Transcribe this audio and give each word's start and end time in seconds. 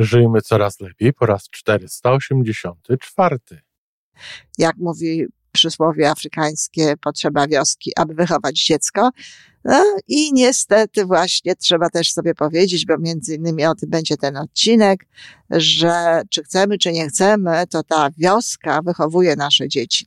Żyjmy 0.00 0.40
coraz 0.40 0.80
lepiej 0.80 1.12
po 1.12 1.26
raz 1.26 1.48
484. 1.50 3.38
Jak 4.58 4.76
mówi 4.76 5.26
przysłowie 5.52 6.10
afrykańskie, 6.10 6.94
potrzeba 7.00 7.46
wioski, 7.46 7.92
aby 7.96 8.14
wychować 8.14 8.64
dziecko. 8.64 9.10
No 9.64 9.84
i 10.08 10.32
niestety 10.32 11.04
właśnie 11.06 11.56
trzeba 11.56 11.90
też 11.90 12.12
sobie 12.12 12.34
powiedzieć, 12.34 12.86
bo 12.86 12.98
między 12.98 13.34
innymi 13.34 13.66
o 13.66 13.74
tym 13.74 13.90
będzie 13.90 14.16
ten 14.16 14.36
odcinek, 14.36 15.06
że 15.50 16.22
czy 16.30 16.42
chcemy, 16.42 16.78
czy 16.78 16.92
nie 16.92 17.08
chcemy, 17.08 17.66
to 17.70 17.82
ta 17.82 18.10
wioska 18.18 18.82
wychowuje 18.82 19.36
nasze 19.36 19.68
dzieci. 19.68 20.06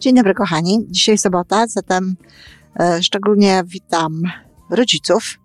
Dzień 0.00 0.14
dobry, 0.14 0.34
kochani. 0.34 0.86
Dzisiaj 0.88 1.18
sobota, 1.18 1.66
zatem 1.66 2.16
e, 2.80 3.02
szczególnie 3.02 3.62
witam 3.66 4.22
rodziców, 4.70 5.38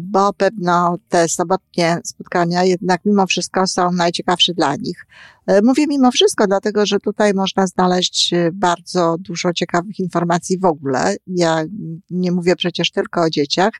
bo 0.00 0.32
pewno 0.32 0.96
te 1.08 1.28
sobotnie 1.28 1.98
spotkania 2.04 2.64
jednak 2.64 3.00
mimo 3.04 3.26
wszystko 3.26 3.66
są 3.66 3.92
najciekawsze 3.92 4.54
dla 4.54 4.76
nich. 4.76 5.06
E, 5.46 5.62
mówię 5.62 5.86
mimo 5.88 6.10
wszystko, 6.10 6.46
dlatego 6.46 6.86
że 6.86 7.00
tutaj 7.00 7.34
można 7.34 7.66
znaleźć 7.66 8.32
e, 8.32 8.50
bardzo 8.52 9.16
dużo 9.18 9.52
ciekawych 9.52 9.98
informacji 9.98 10.58
w 10.58 10.64
ogóle. 10.64 11.16
Ja 11.26 11.64
nie 12.10 12.32
mówię 12.32 12.56
przecież 12.56 12.90
tylko 12.90 13.22
o 13.22 13.30
dzieciach. 13.30 13.72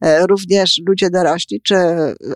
E, 0.00 0.26
również 0.26 0.80
ludzie 0.86 1.10
dorośli, 1.10 1.60
czy 1.60 1.76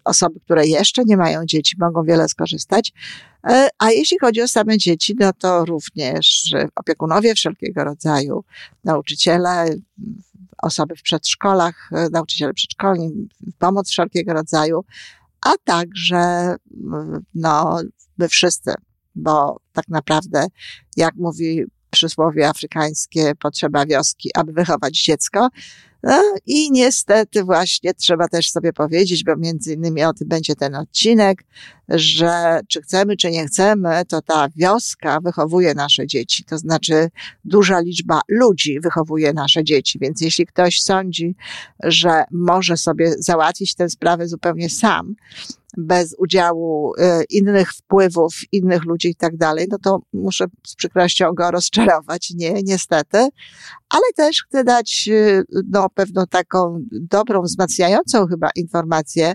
osoby, 0.05 0.41
które 0.41 0.67
jeszcze 0.67 1.03
nie 1.05 1.17
mają 1.17 1.45
dzieci, 1.47 1.77
mogą 1.79 2.03
wiele 2.03 2.29
skorzystać. 2.29 2.93
A 3.79 3.91
jeśli 3.91 4.19
chodzi 4.19 4.43
o 4.43 4.49
same 4.49 4.79
dzieci, 4.79 5.17
no 5.21 5.33
to 5.33 5.65
również 5.65 6.55
opiekunowie 6.77 7.35
wszelkiego 7.35 7.85
rodzaju, 7.85 8.45
nauczyciele, 8.85 9.75
osoby 10.63 10.97
w 10.97 11.03
przedszkolach, 11.03 11.91
nauczyciele 12.13 12.55
przedszkolni, 12.55 13.29
pomoc 13.59 13.91
wszelkiego 13.91 14.33
rodzaju, 14.33 14.85
a 15.47 15.53
także 15.65 16.55
no, 17.35 17.81
my 18.19 18.29
wszyscy, 18.29 18.75
bo 19.15 19.61
tak 19.73 19.89
naprawdę, 19.89 20.47
jak 20.97 21.15
mówi 21.15 21.65
przysłowie 21.91 22.49
afrykańskie, 22.49 23.33
potrzeba 23.41 23.87
wioski, 23.87 24.31
aby 24.35 24.53
wychować 24.53 25.05
dziecko, 25.05 25.49
no 26.03 26.23
i 26.47 26.71
niestety 26.73 27.45
właśnie 27.45 27.95
trzeba 27.95 28.29
też 28.29 28.51
sobie 28.51 28.73
powiedzieć, 28.73 29.25
bo 29.25 29.37
między 29.37 29.75
innymi 29.75 30.05
o 30.05 30.13
tym 30.13 30.29
będzie 30.29 30.55
ten 30.57 30.75
odcinek, 30.75 31.45
że 31.89 32.61
czy 32.69 32.83
chcemy, 32.83 33.17
czy 33.17 33.31
nie 33.31 33.47
chcemy, 33.47 34.03
to 34.09 34.23
ta 34.23 34.49
wioska 34.57 35.21
wychowuje 35.21 35.75
nasze 35.75 36.07
dzieci. 36.07 36.45
To 36.45 36.59
znaczy 36.59 37.09
duża 37.45 37.81
liczba 37.81 38.21
ludzi 38.29 38.81
wychowuje 38.81 39.33
nasze 39.33 39.65
dzieci. 39.65 39.99
Więc 39.99 40.21
jeśli 40.21 40.47
ktoś 40.47 40.83
sądzi, 40.83 41.35
że 41.83 42.25
może 42.31 42.77
sobie 42.77 43.15
załatwić 43.19 43.75
tę 43.75 43.91
sprawę 43.91 44.29
zupełnie 44.29 44.71
sam, 44.71 45.15
bez 45.77 46.15
udziału 46.19 46.95
y, 46.95 47.25
innych 47.31 47.73
wpływów, 47.73 48.35
innych 48.53 48.85
ludzi 48.85 49.09
i 49.09 49.15
tak 49.15 49.37
dalej, 49.37 49.67
no 49.71 49.79
to 49.79 50.01
muszę 50.13 50.47
z 50.67 50.75
przykrością 50.75 51.33
go 51.33 51.51
rozczarować. 51.51 52.31
Nie, 52.37 52.53
niestety. 52.53 53.29
Ale 53.89 54.05
też 54.17 54.45
chcę 54.49 54.65
dać 54.65 55.09
y, 55.13 55.45
no, 55.71 55.89
pewną 55.95 56.27
taką 56.27 56.85
dobrą, 56.91 57.43
wzmacniającą 57.43 58.27
chyba 58.27 58.51
informację 58.57 59.35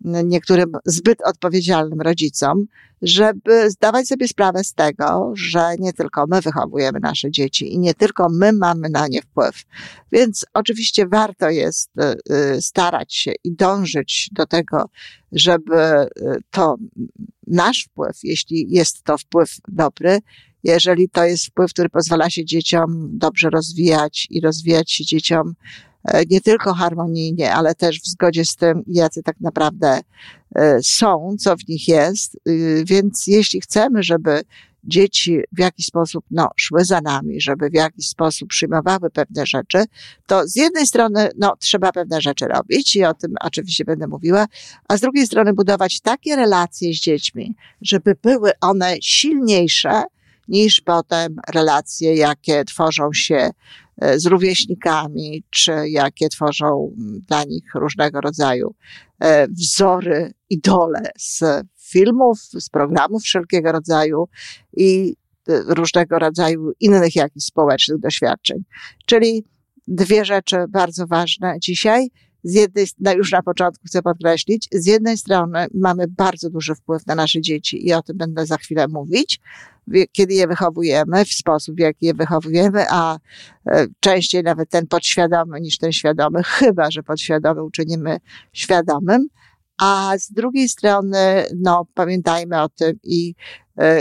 niektórym 0.00 0.72
zbyt 0.84 1.18
odpowiedzialnym 1.24 2.00
rodzicom, 2.00 2.66
żeby 3.02 3.70
zdawać 3.70 4.08
sobie 4.08 4.28
sprawę 4.28 4.64
z 4.64 4.74
tego, 4.74 5.32
że 5.34 5.76
nie 5.78 5.92
tylko 5.92 6.26
my 6.26 6.40
wychowujemy 6.40 7.00
nasze 7.00 7.30
dzieci 7.30 7.72
i 7.72 7.78
nie 7.78 7.94
tylko 7.94 8.28
my 8.28 8.52
mamy 8.52 8.88
na 8.88 9.08
nie 9.08 9.22
wpływ. 9.22 9.64
Więc 10.12 10.46
oczywiście 10.54 11.06
warto 11.06 11.50
jest 11.50 11.90
y, 12.30 12.62
starać 12.62 13.14
się 13.14 13.32
i 13.44 13.52
dążyć 13.52 14.28
do 14.32 14.46
tego, 14.46 14.84
żeby 15.32 16.08
to 16.50 16.76
nasz 17.46 17.84
wpływ, 17.84 18.18
jeśli 18.22 18.66
jest 18.70 19.02
to 19.02 19.18
wpływ 19.18 19.50
dobry, 19.68 20.18
jeżeli 20.66 21.08
to 21.08 21.24
jest 21.24 21.46
wpływ, 21.46 21.72
który 21.72 21.88
pozwala 21.88 22.30
się 22.30 22.44
dzieciom 22.44 23.08
dobrze 23.12 23.50
rozwijać 23.50 24.26
i 24.30 24.40
rozwijać 24.40 24.92
się 24.92 25.04
dzieciom 25.04 25.54
e, 26.04 26.22
nie 26.30 26.40
tylko 26.40 26.74
harmonijnie, 26.74 27.54
ale 27.54 27.74
też 27.74 28.00
w 28.00 28.06
zgodzie 28.06 28.44
z 28.44 28.56
tym, 28.56 28.82
jacy 28.86 29.22
tak 29.22 29.40
naprawdę 29.40 30.00
e, 30.54 30.78
są, 30.82 31.36
co 31.38 31.56
w 31.56 31.68
nich 31.68 31.88
jest. 31.88 32.36
Y, 32.48 32.84
więc 32.86 33.26
jeśli 33.26 33.60
chcemy, 33.60 34.02
żeby 34.02 34.42
dzieci 34.84 35.40
w 35.52 35.58
jakiś 35.58 35.86
sposób 35.86 36.24
no, 36.30 36.48
szły 36.56 36.84
za 36.84 37.00
nami, 37.00 37.40
żeby 37.40 37.70
w 37.70 37.74
jakiś 37.74 38.08
sposób 38.08 38.48
przyjmowały 38.48 39.10
pewne 39.10 39.46
rzeczy, 39.46 39.84
to 40.26 40.48
z 40.48 40.56
jednej 40.56 40.86
strony 40.86 41.30
no, 41.38 41.56
trzeba 41.60 41.92
pewne 41.92 42.20
rzeczy 42.20 42.46
robić 42.46 42.96
i 42.96 43.04
o 43.04 43.14
tym 43.14 43.34
oczywiście 43.40 43.84
będę 43.84 44.06
mówiła, 44.06 44.46
a 44.88 44.96
z 44.96 45.00
drugiej 45.00 45.26
strony 45.26 45.52
budować 45.52 46.00
takie 46.00 46.36
relacje 46.36 46.92
z 46.92 46.96
dziećmi, 46.96 47.54
żeby 47.82 48.16
były 48.22 48.50
one 48.60 48.96
silniejsze 49.02 50.02
niż 50.48 50.80
potem 50.80 51.36
relacje, 51.54 52.14
jakie 52.16 52.64
tworzą 52.64 53.12
się 53.12 53.50
e, 54.00 54.18
z 54.18 54.26
rówieśnikami, 54.26 55.44
czy 55.50 55.72
jakie 55.88 56.28
tworzą 56.28 56.94
dla 57.28 57.44
nich 57.44 57.64
różnego 57.74 58.20
rodzaju 58.20 58.74
e, 59.20 59.48
wzory, 59.48 60.32
idole 60.50 61.10
z 61.18 61.42
filmów, 61.80 62.38
z 62.38 62.68
programów 62.68 63.22
wszelkiego 63.22 63.72
rodzaju 63.72 64.28
i 64.76 65.16
e, 65.48 65.62
różnego 65.66 66.18
rodzaju 66.18 66.72
innych 66.80 67.16
jakichś 67.16 67.46
społecznych 67.46 68.00
doświadczeń. 68.00 68.64
Czyli 69.06 69.44
dwie 69.88 70.24
rzeczy 70.24 70.56
bardzo 70.68 71.06
ważne 71.06 71.56
dzisiaj. 71.60 72.10
Z 72.46 72.54
jednej, 72.54 72.86
no 73.00 73.12
już 73.12 73.32
na 73.32 73.42
początku 73.42 73.84
chcę 73.86 74.02
podkreślić, 74.02 74.68
z 74.72 74.86
jednej 74.86 75.18
strony 75.18 75.66
mamy 75.74 76.04
bardzo 76.08 76.50
duży 76.50 76.74
wpływ 76.74 77.06
na 77.06 77.14
nasze 77.14 77.40
dzieci 77.40 77.88
i 77.88 77.92
o 77.92 78.02
tym 78.02 78.16
będę 78.16 78.46
za 78.46 78.56
chwilę 78.56 78.88
mówić, 78.88 79.40
kiedy 80.12 80.34
je 80.34 80.46
wychowujemy, 80.46 81.24
w 81.24 81.32
sposób, 81.32 81.76
w 81.76 81.78
jaki 81.78 82.06
je 82.06 82.14
wychowujemy, 82.14 82.84
a 82.90 83.18
e, 83.66 83.86
częściej 84.00 84.42
nawet 84.42 84.70
ten 84.70 84.86
podświadomy 84.86 85.60
niż 85.60 85.78
ten 85.78 85.92
świadomy, 85.92 86.42
chyba 86.42 86.90
że 86.90 87.02
podświadomy 87.02 87.62
uczynimy 87.62 88.18
świadomym. 88.52 89.28
A 89.80 90.12
z 90.18 90.32
drugiej 90.32 90.68
strony, 90.68 91.44
no, 91.56 91.86
pamiętajmy 91.94 92.62
o 92.62 92.68
tym 92.68 92.98
i 93.02 93.34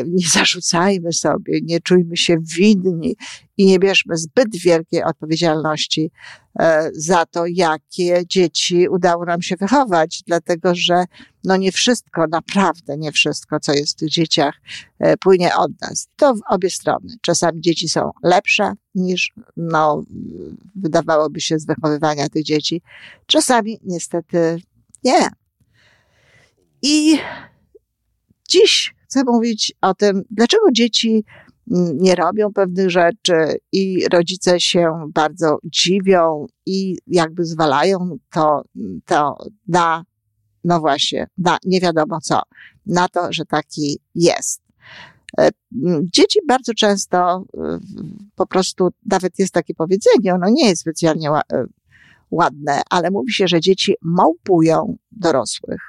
nie 0.08 0.28
zarzucajmy 0.28 1.14
sobie, 1.14 1.60
nie 1.64 1.80
czujmy 1.80 2.18
się 2.18 2.38
winni 2.58 3.16
i 3.58 3.66
nie 3.66 3.80
bierzmy 3.80 4.18
zbyt 4.18 4.58
wielkiej 4.58 5.04
odpowiedzialności 5.04 6.12
e, 6.60 6.90
za 6.94 7.26
to, 7.26 7.46
jakie 7.46 8.24
dzieci 8.28 8.88
udało 8.90 9.26
nam 9.26 9.42
się 9.42 9.56
wychować, 9.56 10.24
dlatego 10.28 10.76
że 10.76 11.06
no 11.44 11.58
nie 11.58 11.72
wszystko, 11.72 12.28
naprawdę 12.28 12.98
nie 12.98 13.12
wszystko, 13.12 13.60
co 13.60 13.74
jest 13.74 13.94
w 13.94 14.00
tych 14.00 14.10
dzieciach, 14.10 14.56
e, 15.00 15.18
płynie 15.18 15.56
od 15.56 15.72
nas. 15.82 16.08
To 16.16 16.36
w 16.36 16.40
obie 16.50 16.70
strony. 16.70 17.16
Czasami 17.22 17.62
dzieci 17.62 17.90
są 17.90 18.12
lepsze 18.24 18.74
niż, 18.96 19.34
no, 19.58 20.04
wydawałoby 20.76 21.42
się 21.42 21.60
z 21.60 21.66
wychowywania 21.66 22.30
tych 22.30 22.44
dzieci. 22.44 22.82
Czasami 23.26 23.80
niestety 23.84 24.62
nie. 25.04 25.30
I 26.82 27.20
dziś 28.50 28.96
chcę 29.06 29.24
mówić 29.24 29.74
o 29.82 29.94
tym, 29.94 30.24
dlaczego 30.32 30.66
dzieci 30.72 31.26
nie 31.94 32.16
robią 32.16 32.54
pewnych 32.54 32.90
rzeczy 32.90 33.58
i 33.72 34.06
rodzice 34.12 34.60
się 34.60 35.10
bardzo 35.14 35.58
dziwią 35.64 36.46
i 36.66 36.98
jakby 37.08 37.46
zwalają 37.46 38.18
to, 38.32 38.64
to 39.06 39.38
na, 39.68 40.04
no 40.64 40.80
właśnie, 40.80 41.28
na 41.38 41.58
nie 41.66 41.82
wiadomo 41.82 42.22
co, 42.22 42.42
na 42.86 43.08
to, 43.08 43.28
że 43.34 43.46
taki 43.46 44.00
jest. 44.16 44.62
E, 45.40 45.50
dzieci 46.14 46.40
bardzo 46.48 46.74
często 46.74 47.46
po 48.36 48.48
prostu, 48.48 48.90
nawet 49.06 49.40
jest 49.40 49.54
takie 49.54 49.74
powiedzenie, 49.74 50.34
ono 50.34 50.50
nie 50.50 50.70
jest 50.70 50.82
specjalnie 50.82 51.30
ładne, 52.32 52.82
ale 52.90 53.12
mówi 53.12 53.34
się, 53.34 53.48
że 53.48 53.62
dzieci 53.62 53.96
małpują 54.02 54.98
dorosłych. 55.12 55.82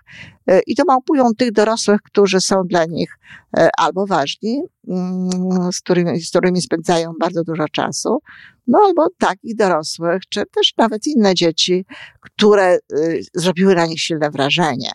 E, 0.47 0.61
I 0.67 0.77
to 0.77 0.85
małpują 0.87 1.25
tych 1.39 1.53
dorosłych, 1.53 2.01
którzy 2.03 2.41
są 2.41 2.63
dla 2.65 2.85
nich 2.85 3.19
e, 3.57 3.69
albo 3.79 4.07
ważni, 4.07 4.63
mm, 4.89 5.73
z 5.73 5.81
którymi, 5.81 6.21
z 6.21 6.31
którymi 6.31 6.63
spędzają 6.63 7.13
bardzo 7.21 7.45
dużo 7.45 7.69
czasu, 7.69 8.19
no 8.67 8.79
albo 8.87 9.09
takich 9.19 9.57
dorosłych, 9.57 10.23
czy 10.29 10.43
też 10.47 10.73
nawet 10.77 11.07
inne 11.07 11.35
dzieci, 11.35 11.85
które 12.21 12.79
y, 12.93 13.23
zrobiły 13.35 13.75
na 13.75 13.87
nich 13.87 14.01
silne 14.01 14.31
wrażenie 14.31 14.91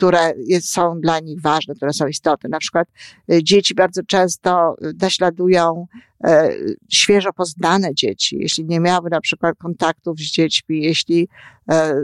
które 0.00 0.32
są 0.60 1.00
dla 1.00 1.20
nich 1.20 1.40
ważne, 1.40 1.74
które 1.74 1.92
są 1.92 2.06
istotne. 2.06 2.48
Na 2.50 2.58
przykład 2.58 2.88
y, 3.32 3.44
dzieci 3.44 3.74
bardzo 3.74 4.02
często 4.02 4.76
naśladują 5.00 5.86
e, 6.24 6.50
świeżo 6.88 7.32
poznane 7.32 7.94
dzieci, 7.94 8.36
jeśli 8.40 8.64
nie 8.64 8.80
miały 8.80 9.10
na 9.10 9.20
przykład 9.20 9.58
kontaktów 9.58 10.18
z 10.18 10.32
dziećmi, 10.32 10.82
jeśli 10.82 11.28
e, 11.70 11.94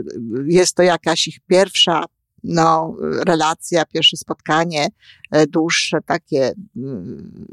jest 0.47 0.75
to 0.75 0.83
jakaś 0.83 1.27
ich 1.27 1.39
pierwsza 1.47 2.03
no, 2.43 2.95
relacja, 3.27 3.85
pierwsze 3.85 4.17
spotkanie, 4.17 4.87
e, 5.31 5.47
dłuższe, 5.47 5.97
takie 6.05 6.53
mm, 6.75 7.45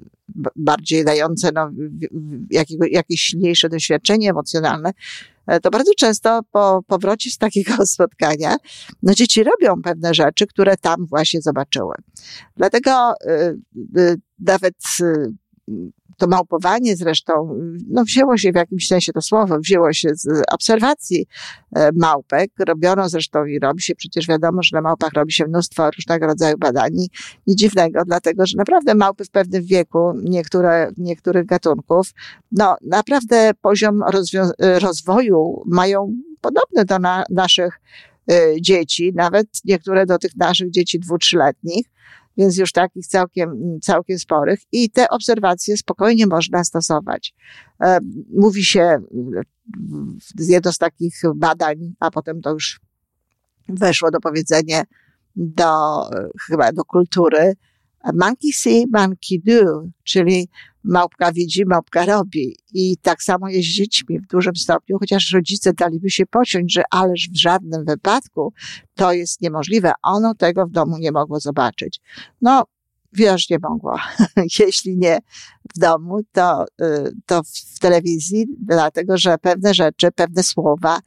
bardziej 0.57 1.05
dające 1.05 1.51
no, 1.55 1.71
jakiego, 2.51 2.87
jakieś 2.91 3.21
silniejsze 3.21 3.69
doświadczenie 3.69 4.31
emocjonalne, 4.31 4.93
to 5.63 5.71
bardzo 5.71 5.93
często 5.99 6.41
po 6.53 6.83
powrocie 6.87 7.31
z 7.31 7.39
takiego 7.39 7.75
spotkania, 7.87 8.57
no 9.03 9.15
dzieci 9.15 9.45
robią 9.45 9.83
pewne 9.83 10.15
rzeczy, 10.15 10.47
które 10.47 10.77
tam 10.77 11.07
właśnie 11.07 11.43
zobaczyły. 11.43 11.95
Dlatego 12.57 13.15
y, 13.97 14.21
nawet 14.39 14.75
y, 15.01 15.35
to 16.17 16.27
małpowanie 16.27 16.97
zresztą, 16.97 17.59
no 17.91 18.05
wzięło 18.05 18.37
się 18.37 18.53
w 18.53 18.55
jakimś 18.55 18.87
sensie 18.87 19.13
to 19.13 19.21
słowo, 19.21 19.59
wzięło 19.59 19.93
się 19.93 20.09
z 20.15 20.43
obserwacji 20.53 21.27
e, 21.77 21.91
małpek. 21.95 22.51
Robiono 22.59 23.09
zresztą 23.09 23.45
i 23.45 23.59
robi 23.59 23.83
się, 23.83 23.95
przecież 23.95 24.27
wiadomo, 24.27 24.63
że 24.63 24.77
na 24.77 24.81
małpach 24.81 25.13
robi 25.13 25.33
się 25.33 25.45
mnóstwo 25.45 25.91
różnego 25.91 26.27
rodzaju 26.27 26.59
badań. 26.59 26.91
Nic 27.47 27.59
dziwnego, 27.59 28.03
dlatego, 28.07 28.47
że 28.47 28.57
naprawdę 28.57 28.95
małpy 28.95 29.25
w 29.25 29.31
pewnym 29.31 29.65
wieku, 29.65 30.13
niektóre, 30.23 30.91
niektórych 30.97 31.47
gatunków, 31.47 32.11
no 32.53 32.77
naprawdę 32.83 33.51
poziom 33.63 34.03
rozwoju 34.81 35.63
mają 35.67 36.15
podobny 36.41 36.85
do 36.85 36.99
na, 36.99 37.25
naszych 37.31 37.81
y, 38.31 38.57
dzieci, 38.61 39.13
nawet 39.15 39.47
niektóre 39.65 40.07
do 40.07 40.19
tych 40.19 40.37
naszych 40.37 40.71
dzieci 40.71 40.99
dwu, 40.99 41.19
trzyletnich 41.19 41.87
więc 42.37 42.59
już 42.59 42.73
takich 42.73 43.07
całkiem, 43.07 43.79
całkiem 43.83 44.19
sporych 44.19 44.61
i 44.73 44.91
te 44.91 45.09
obserwacje 45.09 45.77
spokojnie 45.77 46.27
można 46.27 46.65
stosować. 46.65 47.35
E, 47.81 47.99
mówi 48.37 48.65
się, 48.65 48.99
jedno 50.39 50.73
z 50.73 50.79
takich 50.79 51.15
badań, 51.35 51.95
a 52.01 52.11
potem 52.11 52.41
to 52.41 52.51
już 52.51 52.81
weszło 53.69 54.11
do 54.11 54.21
powiedzenia 54.21 54.83
do, 55.37 56.03
chyba 56.47 56.73
do 56.73 56.85
kultury, 56.85 57.55
monkey 58.13 58.53
see, 58.53 58.85
monkey 58.93 59.41
do, 59.45 59.89
czyli 60.05 60.49
małpka 60.85 61.33
widzi, 61.33 61.67
małpka 61.67 62.07
robi. 62.07 62.57
I 62.75 62.97
tak 62.97 63.23
samo 63.23 63.49
jest 63.49 63.69
z 63.69 63.73
dziećmi 63.73 64.21
w 64.21 64.27
dużym 64.27 64.57
stopniu, 64.57 64.99
chociaż 64.99 65.33
rodzice 65.33 65.73
daliby 65.73 66.11
się 66.11 66.27
pociąć, 66.27 66.73
że 66.73 66.83
ależ 66.91 67.29
w 67.31 67.41
żadnym 67.41 67.85
wypadku 67.85 68.53
to 68.95 69.13
jest 69.13 69.41
niemożliwe. 69.41 69.93
Ono 70.03 70.35
tego 70.35 70.67
w 70.67 70.71
domu 70.71 70.99
nie 70.99 71.13
mogło 71.13 71.41
zobaczyć. 71.41 72.01
No, 72.43 72.65
nie 73.51 73.59
mogło. 73.63 73.99
Jeśli 74.59 74.99
nie 74.99 75.19
w 75.75 75.79
domu, 75.79 76.21
to, 76.33 76.65
y, 76.83 77.13
to 77.27 77.43
w 77.75 77.79
telewizji, 77.79 78.47
dlatego 78.59 79.19
że 79.19 79.39
pewne 79.39 79.75
rzeczy, 79.75 80.09
pewne 80.15 80.43
słowa, 80.43 81.01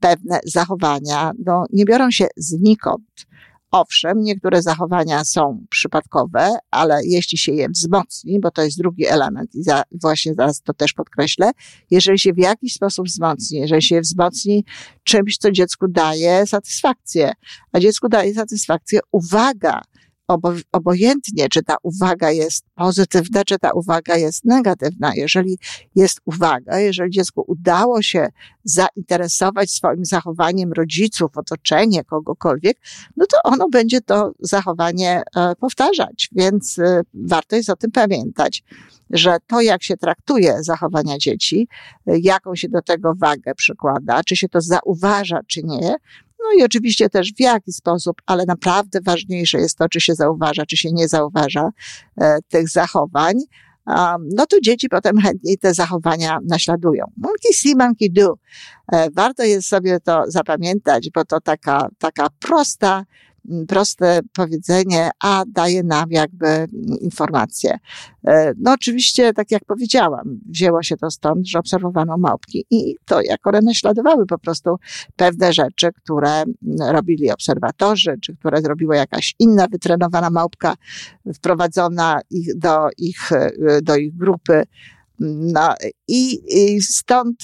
pewne 0.00 0.40
zachowania, 0.44 1.32
no, 1.46 1.64
nie 1.72 1.84
biorą 1.84 2.10
się 2.10 2.26
znikąd 2.36 3.26
Owszem, 3.74 4.22
niektóre 4.22 4.62
zachowania 4.62 5.24
są 5.24 5.66
przypadkowe, 5.70 6.50
ale 6.70 7.00
jeśli 7.04 7.38
się 7.38 7.52
je 7.52 7.68
wzmocni, 7.68 8.40
bo 8.40 8.50
to 8.50 8.62
jest 8.62 8.78
drugi 8.78 9.06
element 9.06 9.54
i 9.54 9.62
za, 9.62 9.82
właśnie 9.92 10.34
zaraz 10.34 10.62
to 10.62 10.74
też 10.74 10.92
podkreślę, 10.92 11.50
jeżeli 11.90 12.18
się 12.18 12.32
w 12.32 12.38
jakiś 12.38 12.74
sposób 12.74 13.06
wzmocni, 13.06 13.58
jeżeli 13.58 13.82
się 13.82 14.00
wzmocni 14.00 14.64
czymś, 15.04 15.36
co 15.36 15.50
dziecku 15.50 15.88
daje 15.88 16.46
satysfakcję, 16.46 17.32
a 17.72 17.80
dziecku 17.80 18.08
daje 18.08 18.34
satysfakcję 18.34 19.00
uwaga, 19.12 19.82
obojętnie, 20.72 21.48
czy 21.48 21.62
ta 21.62 21.76
uwaga 21.82 22.30
jest 22.30 22.64
pozytywna, 22.74 23.44
czy 23.44 23.58
ta 23.58 23.72
uwaga 23.72 24.16
jest 24.16 24.44
negatywna. 24.44 25.12
Jeżeli 25.14 25.58
jest 25.94 26.20
uwaga, 26.24 26.78
jeżeli 26.78 27.10
dziecku 27.10 27.44
udało 27.46 28.02
się 28.02 28.28
zainteresować 28.64 29.70
swoim 29.70 30.04
zachowaniem 30.04 30.72
rodziców, 30.72 31.36
otoczenie, 31.36 32.04
kogokolwiek, 32.04 32.76
no 33.16 33.26
to 33.26 33.36
ono 33.44 33.68
będzie 33.68 34.00
to 34.00 34.32
zachowanie 34.40 35.22
e, 35.36 35.54
powtarzać. 35.56 36.28
Więc 36.32 36.78
e, 36.78 37.00
warto 37.14 37.56
jest 37.56 37.70
o 37.70 37.76
tym 37.76 37.90
pamiętać, 37.90 38.62
że 39.10 39.36
to, 39.46 39.60
jak 39.60 39.82
się 39.82 39.96
traktuje 39.96 40.62
zachowania 40.62 41.18
dzieci, 41.18 41.68
e, 42.06 42.18
jaką 42.18 42.56
się 42.56 42.68
do 42.68 42.82
tego 42.82 43.14
wagę 43.14 43.54
przykłada, 43.54 44.24
czy 44.24 44.36
się 44.36 44.48
to 44.48 44.60
zauważa, 44.60 45.40
czy 45.46 45.62
nie, 45.62 45.96
no 46.44 46.60
i 46.60 46.64
oczywiście 46.64 47.08
też 47.08 47.32
w 47.32 47.40
jaki 47.40 47.72
sposób, 47.72 48.16
ale 48.26 48.44
naprawdę 48.46 48.98
ważniejsze 49.04 49.58
jest 49.58 49.78
to, 49.78 49.88
czy 49.88 50.00
się 50.00 50.14
zauważa, 50.14 50.66
czy 50.66 50.76
się 50.76 50.92
nie 50.92 51.08
zauważa 51.08 51.70
e, 52.20 52.38
tych 52.48 52.68
zachowań. 52.68 53.34
Um, 53.86 54.28
no 54.34 54.46
to 54.46 54.60
dzieci 54.60 54.88
potem 54.88 55.18
chętniej 55.18 55.58
te 55.58 55.74
zachowania 55.74 56.38
naśladują. 56.48 57.04
Monkey 57.16 57.54
see, 57.54 57.76
monkey 57.76 58.10
do. 58.10 58.34
E, 58.92 59.10
warto 59.10 59.42
jest 59.42 59.68
sobie 59.68 60.00
to 60.00 60.24
zapamiętać, 60.26 61.10
bo 61.14 61.24
to 61.24 61.40
taka, 61.40 61.88
taka 61.98 62.26
prosta, 62.40 63.04
proste 63.68 64.20
powiedzenie, 64.32 65.10
a 65.22 65.44
daje 65.46 65.82
nam 65.82 66.10
jakby 66.10 66.66
informację. 67.00 67.78
E, 68.26 68.52
no 68.58 68.72
oczywiście, 68.72 69.32
tak 69.32 69.50
jak 69.50 69.64
powiedziałam, 69.64 70.40
wzięło 70.46 70.82
się 70.82 70.96
to 70.96 71.10
stąd, 71.10 71.48
że 71.48 71.58
obserwowano 71.58 72.18
małpki 72.18 72.64
i 72.70 72.96
to, 73.04 73.20
jak 73.22 73.46
one 73.46 73.60
naśladowały 73.60 74.26
po 74.26 74.38
prostu 74.38 74.76
pewne 75.16 75.52
rzeczy, 75.52 75.92
które 75.92 76.30
mm, 76.30 76.54
robili 76.80 77.30
obserwatorzy, 77.30 78.14
czy 78.20 78.36
które 78.36 78.62
zrobiła 78.62 78.96
jakaś 78.96 79.34
inna 79.38 79.66
wytrenowana 79.68 80.30
małpka, 80.30 80.74
wprowadzona 81.34 82.20
ich 82.30 82.58
do 82.58 82.88
ich, 82.98 83.32
e, 83.32 83.50
do 83.82 83.96
ich 83.96 84.16
grupy. 84.16 84.62
No 85.18 85.74
i, 86.08 86.40
i 86.48 86.82
stąd 86.82 87.36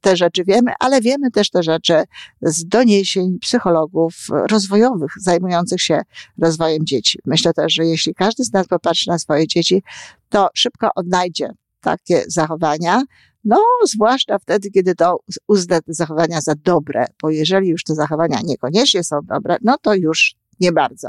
te 0.00 0.16
rzeczy 0.16 0.44
wiemy, 0.44 0.72
ale 0.80 1.00
wiemy 1.00 1.30
też 1.30 1.50
te 1.50 1.62
rzeczy 1.62 2.04
z 2.42 2.64
doniesień 2.64 3.38
psychologów 3.38 4.14
rozwojowych 4.30 5.10
zajmujących 5.20 5.82
się 5.82 6.00
rozwojem 6.38 6.86
dzieci. 6.86 7.18
Myślę 7.26 7.52
też, 7.52 7.72
że 7.72 7.86
jeśli 7.86 8.14
każdy 8.14 8.44
z 8.44 8.52
nas 8.52 8.68
popatrzy 8.68 9.10
na 9.10 9.18
swoje 9.18 9.46
dzieci, 9.46 9.82
to 10.28 10.48
szybko 10.54 10.90
odnajdzie 10.94 11.50
takie 11.80 12.24
zachowania, 12.26 13.02
no, 13.44 13.62
zwłaszcza 13.86 14.38
wtedy, 14.38 14.70
kiedy 14.70 14.94
to 14.94 15.20
uzna 15.48 15.80
te 15.80 15.94
zachowania 15.94 16.40
za 16.40 16.54
dobre, 16.54 17.06
bo 17.22 17.30
jeżeli 17.30 17.68
już 17.68 17.84
te 17.84 17.94
zachowania 17.94 18.38
niekoniecznie 18.44 19.04
są 19.04 19.20
dobre, 19.22 19.56
no 19.62 19.76
to 19.82 19.94
już 19.94 20.34
nie 20.60 20.72
bardzo. 20.72 21.08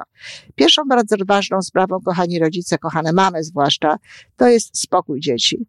Pierwszą 0.56 0.84
bardzo 0.90 1.16
ważną 1.28 1.62
sprawą, 1.62 2.00
kochani 2.06 2.40
rodzice, 2.40 2.78
kochane 2.78 3.14
mamy 3.14 3.44
zwłaszcza, 3.44 3.98
to 4.38 4.48
jest 4.48 4.82
spokój 4.82 5.20
dzieci. 5.20 5.68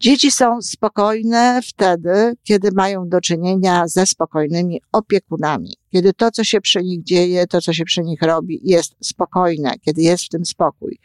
Dzieci 0.00 0.30
są 0.30 0.62
spokojne 0.62 1.60
wtedy, 1.62 2.34
kiedy 2.42 2.68
mają 2.72 3.08
do 3.08 3.20
czynienia 3.20 3.88
ze 3.88 4.06
spokojnymi 4.06 4.80
opiekunami. 4.92 5.76
Kiedy 5.90 6.12
to, 6.12 6.30
co 6.30 6.44
się 6.44 6.60
przy 6.60 6.82
nich 6.82 7.02
dzieje, 7.02 7.46
to, 7.46 7.60
co 7.60 7.72
się 7.72 7.84
przy 7.84 8.00
nich 8.02 8.22
robi, 8.22 8.60
jest 8.64 8.94
spokojne, 9.00 9.72
kiedy 9.80 10.02
jest 10.02 10.24
w 10.24 10.28
tym 10.28 10.44
spokój. 10.44 10.98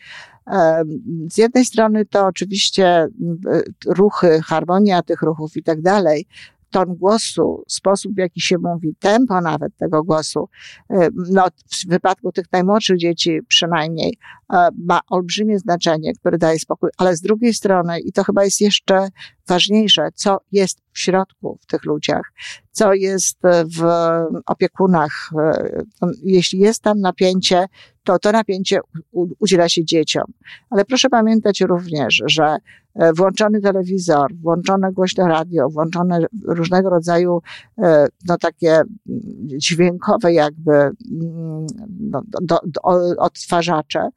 Z 1.31 1.37
jednej 1.37 1.65
strony 1.65 2.05
to 2.05 2.25
oczywiście 2.25 3.07
ruchy, 3.85 4.41
harmonia 4.45 5.01
tych 5.01 5.21
ruchów 5.21 5.57
i 5.57 5.63
tak 5.63 5.81
dalej, 5.81 6.25
ton 6.75 6.95
głosu, 6.95 7.63
sposób 7.67 8.13
w 8.15 8.17
jaki 8.17 8.41
się 8.41 8.57
mówi, 8.57 8.95
tempo 8.99 9.41
nawet 9.41 9.77
tego 9.77 10.03
głosu, 10.03 10.49
e, 10.89 11.07
no, 11.31 11.47
w 11.71 11.87
wypadku 11.87 12.31
tych 12.31 12.45
najmłodszych 12.51 12.97
dzieci 12.97 13.39
przynajmniej, 13.47 14.17
e, 14.53 14.67
ma 14.85 14.99
olbrzymie 15.09 15.59
znaczenie, 15.59 16.13
które 16.13 16.37
daje 16.37 16.59
spokój, 16.59 16.89
ale 16.97 17.15
z 17.15 17.21
drugiej 17.21 17.53
strony, 17.53 17.99
i 17.99 18.11
to 18.11 18.23
chyba 18.23 18.43
jest 18.43 18.61
jeszcze 18.61 19.07
ważniejsze, 19.47 20.09
co 20.15 20.37
jest 20.51 20.81
w 20.91 20.99
środku 20.99 21.59
w 21.61 21.65
tych 21.65 21.85
ludziach, 21.85 22.33
co 22.71 22.93
jest 22.93 23.37
w 23.77 23.83
opiekunach. 24.45 25.29
E, 25.37 25.83
jeśli 26.23 26.59
jest 26.59 26.81
tam 26.81 26.99
napięcie, 26.99 27.65
to 28.03 28.19
to 28.19 28.31
napięcie 28.31 28.79
udziela 29.39 29.69
się 29.69 29.85
dzieciom. 29.85 30.23
Ale 30.69 30.85
proszę 30.85 31.09
pamiętać 31.09 31.61
również, 31.61 32.23
że 32.25 32.57
włączony 33.15 33.61
telewizor, 33.61 34.35
włączone 34.35 34.91
głośne 34.91 35.27
radio, 35.27 35.69
włączone 35.69 36.19
różnego 36.47 36.89
rodzaju 36.89 37.41
e, 37.77 38.07
no, 38.27 38.37
takie 38.37 38.81
dźwiękowe 39.57 40.33
jakby 40.33 40.71
mm, 40.71 40.95
no, 41.99 42.21
do, 42.41 42.59
do, 42.65 42.81
odtwarzacze, 43.17 44.09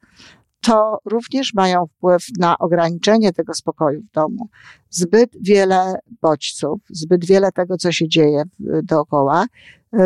to 0.61 0.99
również 1.04 1.54
mają 1.54 1.87
wpływ 1.87 2.26
na 2.38 2.58
ograniczenie 2.58 3.32
tego 3.32 3.54
spokoju 3.54 4.02
w 4.02 4.14
domu. 4.14 4.49
Zbyt 4.90 5.30
wiele 5.40 5.94
bodźców, 6.23 6.80
zbyt 6.90 7.25
wiele 7.25 7.52
tego, 7.52 7.76
co 7.76 7.92
się 7.92 8.08
dzieje 8.08 8.42
dookoła, 8.82 9.47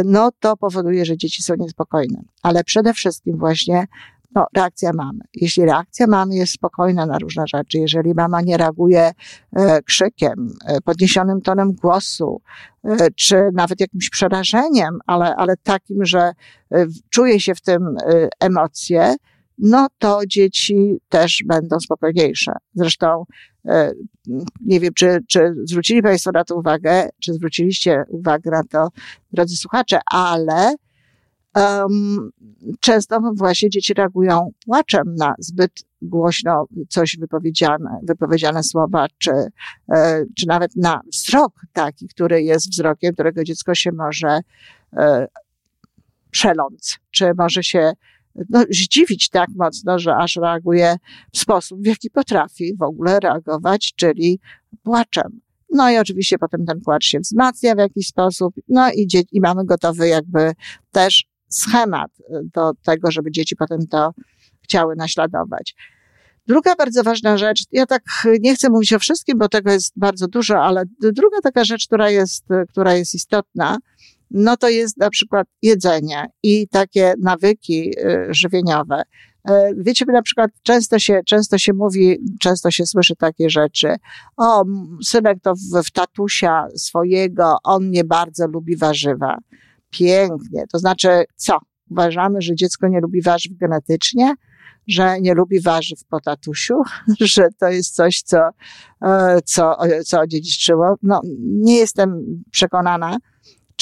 no 0.04 0.30
to 0.40 0.56
powoduje, 0.56 1.04
że 1.04 1.16
dzieci 1.16 1.42
są 1.42 1.54
niespokojne. 1.58 2.22
Ale 2.42 2.64
przede 2.64 2.94
wszystkim 2.94 3.38
właśnie 3.38 3.86
no, 4.34 4.46
reakcja 4.56 4.90
mamy. 4.94 5.20
Jeśli 5.34 5.64
reakcja 5.64 6.06
mamy 6.06 6.34
jest 6.34 6.52
spokojna 6.52 7.06
na 7.06 7.18
różne 7.18 7.44
rzeczy, 7.46 7.78
jeżeli 7.78 8.14
mama 8.14 8.40
nie 8.40 8.56
reaguje 8.56 9.12
e, 9.52 9.82
krzykiem, 9.82 10.48
e, 10.66 10.80
podniesionym 10.80 11.40
tonem 11.40 11.72
głosu, 11.72 12.40
e, 12.84 13.10
czy 13.10 13.50
nawet 13.52 13.80
jakimś 13.80 14.10
przerażeniem, 14.10 14.98
ale, 15.06 15.36
ale 15.36 15.56
takim, 15.56 16.04
że 16.04 16.32
e, 16.72 16.86
czuje 17.10 17.40
się 17.40 17.54
w 17.54 17.60
tym 17.60 17.96
e, 17.96 18.28
emocje, 18.40 19.14
no 19.58 19.86
to 19.98 20.20
dzieci 20.26 21.00
też 21.08 21.42
będą 21.46 21.80
spokojniejsze. 21.80 22.52
Zresztą 22.74 23.24
e, 23.66 23.92
nie 24.66 24.80
wiem, 24.80 24.94
czy, 24.94 25.18
czy 25.28 25.54
zwrócili 25.64 26.02
Państwo 26.02 26.30
na 26.34 26.44
to 26.44 26.56
uwagę, 26.56 27.08
czy 27.20 27.34
zwróciliście 27.34 28.04
uwagę 28.08 28.50
na 28.50 28.62
to, 28.64 28.88
drodzy 29.32 29.56
słuchacze, 29.56 30.00
ale 30.10 30.74
um, 31.56 32.30
często 32.80 33.21
właśnie 33.35 33.71
dzieci 33.71 33.94
reagują 33.94 34.50
płaczem 34.64 35.14
na 35.14 35.35
zbyt 35.38 35.73
głośno 36.02 36.66
coś 36.88 37.16
wypowiedziane, 37.21 38.00
wypowiedziane 38.02 38.62
słowa, 38.62 39.06
czy, 39.18 39.30
e, 39.92 40.25
czy 40.38 40.47
nawet 40.47 40.76
na 40.76 41.00
wzrok 41.12 41.52
taki, 41.73 42.09
który 42.09 42.42
jest 42.42 42.71
wzrokiem, 42.71 43.14
którego 43.14 43.44
dziecko 43.44 43.75
się 43.75 43.92
może 43.92 44.40
e, 44.92 45.28
przeląc, 46.30 46.99
czy 47.11 47.32
może 47.38 47.62
się 47.62 47.92
no, 48.50 48.64
zdziwić 48.71 49.28
tak 49.28 49.49
mocno, 49.56 49.99
że 49.99 50.16
aż 50.16 50.37
reaguje 50.37 50.97
w 51.32 51.38
sposób, 51.38 51.82
w 51.82 51.87
jaki 51.87 52.11
potrafi 52.11 52.76
w 52.76 52.82
ogóle 52.82 53.21
reagować, 53.21 53.92
czyli 53.97 54.40
płaczem. 54.82 55.40
No 55.71 55.90
i 55.90 55.99
oczywiście 55.99 56.38
potem 56.38 56.66
ten 56.66 56.80
płacz 56.80 57.04
się 57.04 57.21
wzmacnia 57.21 57.75
w 57.75 57.78
jakiś 57.78 58.06
sposób, 58.06 58.54
no 58.68 58.90
i, 58.92 59.09
i 59.32 59.40
mamy 59.40 59.64
gotowy 59.64 60.09
jakby 60.09 60.52
też 60.92 61.31
schemat 61.52 62.11
do 62.54 62.73
tego, 62.85 63.11
żeby 63.11 63.30
dzieci 63.30 63.56
potem 63.56 63.87
to 63.87 64.11
chciały 64.62 64.97
naśladować. 64.97 65.75
Druga 66.47 66.75
bardzo 66.76 67.02
ważna 67.02 67.38
rzecz, 67.38 67.62
ja 67.73 67.87
tak 67.87 68.02
nie 68.40 68.54
chcę 68.54 68.71
mówić 68.71 68.92
o 68.92 68.99
wszystkim, 68.99 69.38
bo 69.38 69.49
tego 69.49 69.73
jest 69.73 69.92
bardzo 69.97 70.28
dużo, 70.28 70.62
ale 70.62 70.85
druga 71.00 71.40
taka 71.42 71.64
rzecz, 71.64 71.87
która 71.87 72.11
jest, 72.11 72.44
która 72.71 72.94
jest 72.94 73.14
istotna, 73.14 73.78
no 74.32 74.56
to 74.56 74.68
jest 74.68 74.97
na 74.97 75.11
przykład 75.11 75.47
jedzenie 75.62 76.26
i 76.42 76.68
takie 76.68 77.14
nawyki 77.21 77.99
y, 77.99 78.26
żywieniowe. 78.30 79.02
Y, 79.50 79.52
wiecie, 79.76 80.04
na 80.09 80.23
przykład 80.23 80.50
często 80.62 80.99
się, 80.99 81.21
często 81.26 81.59
się 81.59 81.73
mówi, 81.73 82.18
często 82.40 82.71
się 82.71 82.87
słyszy 82.87 83.16
takie 83.16 83.50
rzeczy. 83.50 83.97
O, 84.37 84.64
synek 85.04 85.38
to 85.42 85.54
w, 85.54 85.85
w 85.85 85.90
tatusia 85.90 86.66
swojego, 86.76 87.56
on 87.64 87.90
nie 87.90 88.04
bardzo 88.04 88.47
lubi 88.47 88.76
warzywa. 88.76 89.38
Pięknie. 89.92 90.64
To 90.72 90.78
znaczy, 90.78 91.08
co? 91.37 91.58
Uważamy, 91.90 92.42
że 92.42 92.54
dziecko 92.54 92.88
nie 92.88 93.00
lubi 93.00 93.22
warzyw 93.22 93.52
genetycznie? 93.56 94.34
Że 94.87 95.20
nie 95.20 95.34
lubi 95.34 95.61
warzyw 95.61 95.99
po 96.08 96.20
tatusiu? 96.20 96.75
Że 97.20 97.49
to 97.61 97.68
jest 97.68 97.94
coś, 97.94 98.22
co, 98.22 98.38
e, 99.04 99.38
co, 99.44 99.76
co 100.04 100.20
odziedziczyło? 100.20 100.94
No, 101.02 101.20
nie 101.42 101.76
jestem 101.76 102.25
przekonana 102.50 103.16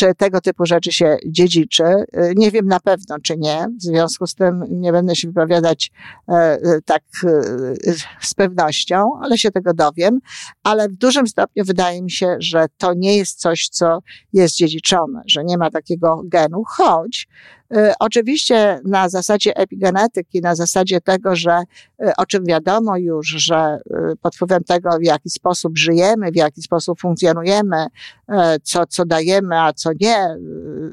czy 0.00 0.14
tego 0.14 0.40
typu 0.40 0.66
rzeczy 0.66 0.92
się 0.92 1.16
dziedziczy. 1.26 1.84
Y, 1.84 2.32
nie 2.36 2.50
wiem 2.50 2.66
na 2.66 2.80
pewno, 2.80 3.16
czy 3.22 3.36
nie. 3.36 3.66
W 3.78 3.82
związku 3.82 4.26
z 4.26 4.34
tym 4.34 4.64
nie 4.68 4.92
będę 4.92 5.16
się 5.16 5.28
wypowiadać 5.28 5.90
e, 6.28 6.56
y, 6.56 6.82
tak 6.84 7.02
y, 7.24 7.94
z 8.20 8.34
pewnością, 8.34 9.10
ale 9.22 9.38
się 9.38 9.50
tego 9.50 9.74
dowiem. 9.74 10.18
Ale 10.62 10.88
w 10.88 10.92
dużym 10.92 11.26
stopniu 11.26 11.64
wydaje 11.64 12.02
mi 12.02 12.10
się, 12.10 12.36
że 12.38 12.66
to 12.78 12.94
nie 12.94 13.16
jest 13.16 13.40
coś, 13.40 13.68
co 13.68 13.98
jest 14.32 14.56
dziedziczone, 14.56 15.22
że 15.26 15.44
nie 15.44 15.58
ma 15.58 15.70
takiego 15.70 16.22
genu, 16.24 16.62
choć 16.66 17.28
oczywiście 18.00 18.80
na 18.84 19.08
zasadzie 19.08 19.56
epigenetyki, 19.56 20.40
na 20.40 20.54
zasadzie 20.54 21.00
tego, 21.00 21.36
że 21.36 21.62
y, 22.02 22.16
o 22.16 22.26
czym 22.26 22.44
wiadomo 22.44 22.96
już, 22.96 23.26
że 23.26 23.78
y, 24.12 24.16
pod 24.16 24.36
wpływem 24.36 24.64
tego, 24.64 24.90
w 25.00 25.04
jaki 25.04 25.30
sposób 25.30 25.78
żyjemy, 25.78 26.30
w 26.30 26.36
jaki 26.36 26.62
sposób 26.62 27.00
funkcjonujemy, 27.00 27.86
co, 28.62 28.86
co 28.86 29.04
dajemy, 29.04 29.60
a 29.60 29.72
co 29.72 29.90
nie 30.00 30.36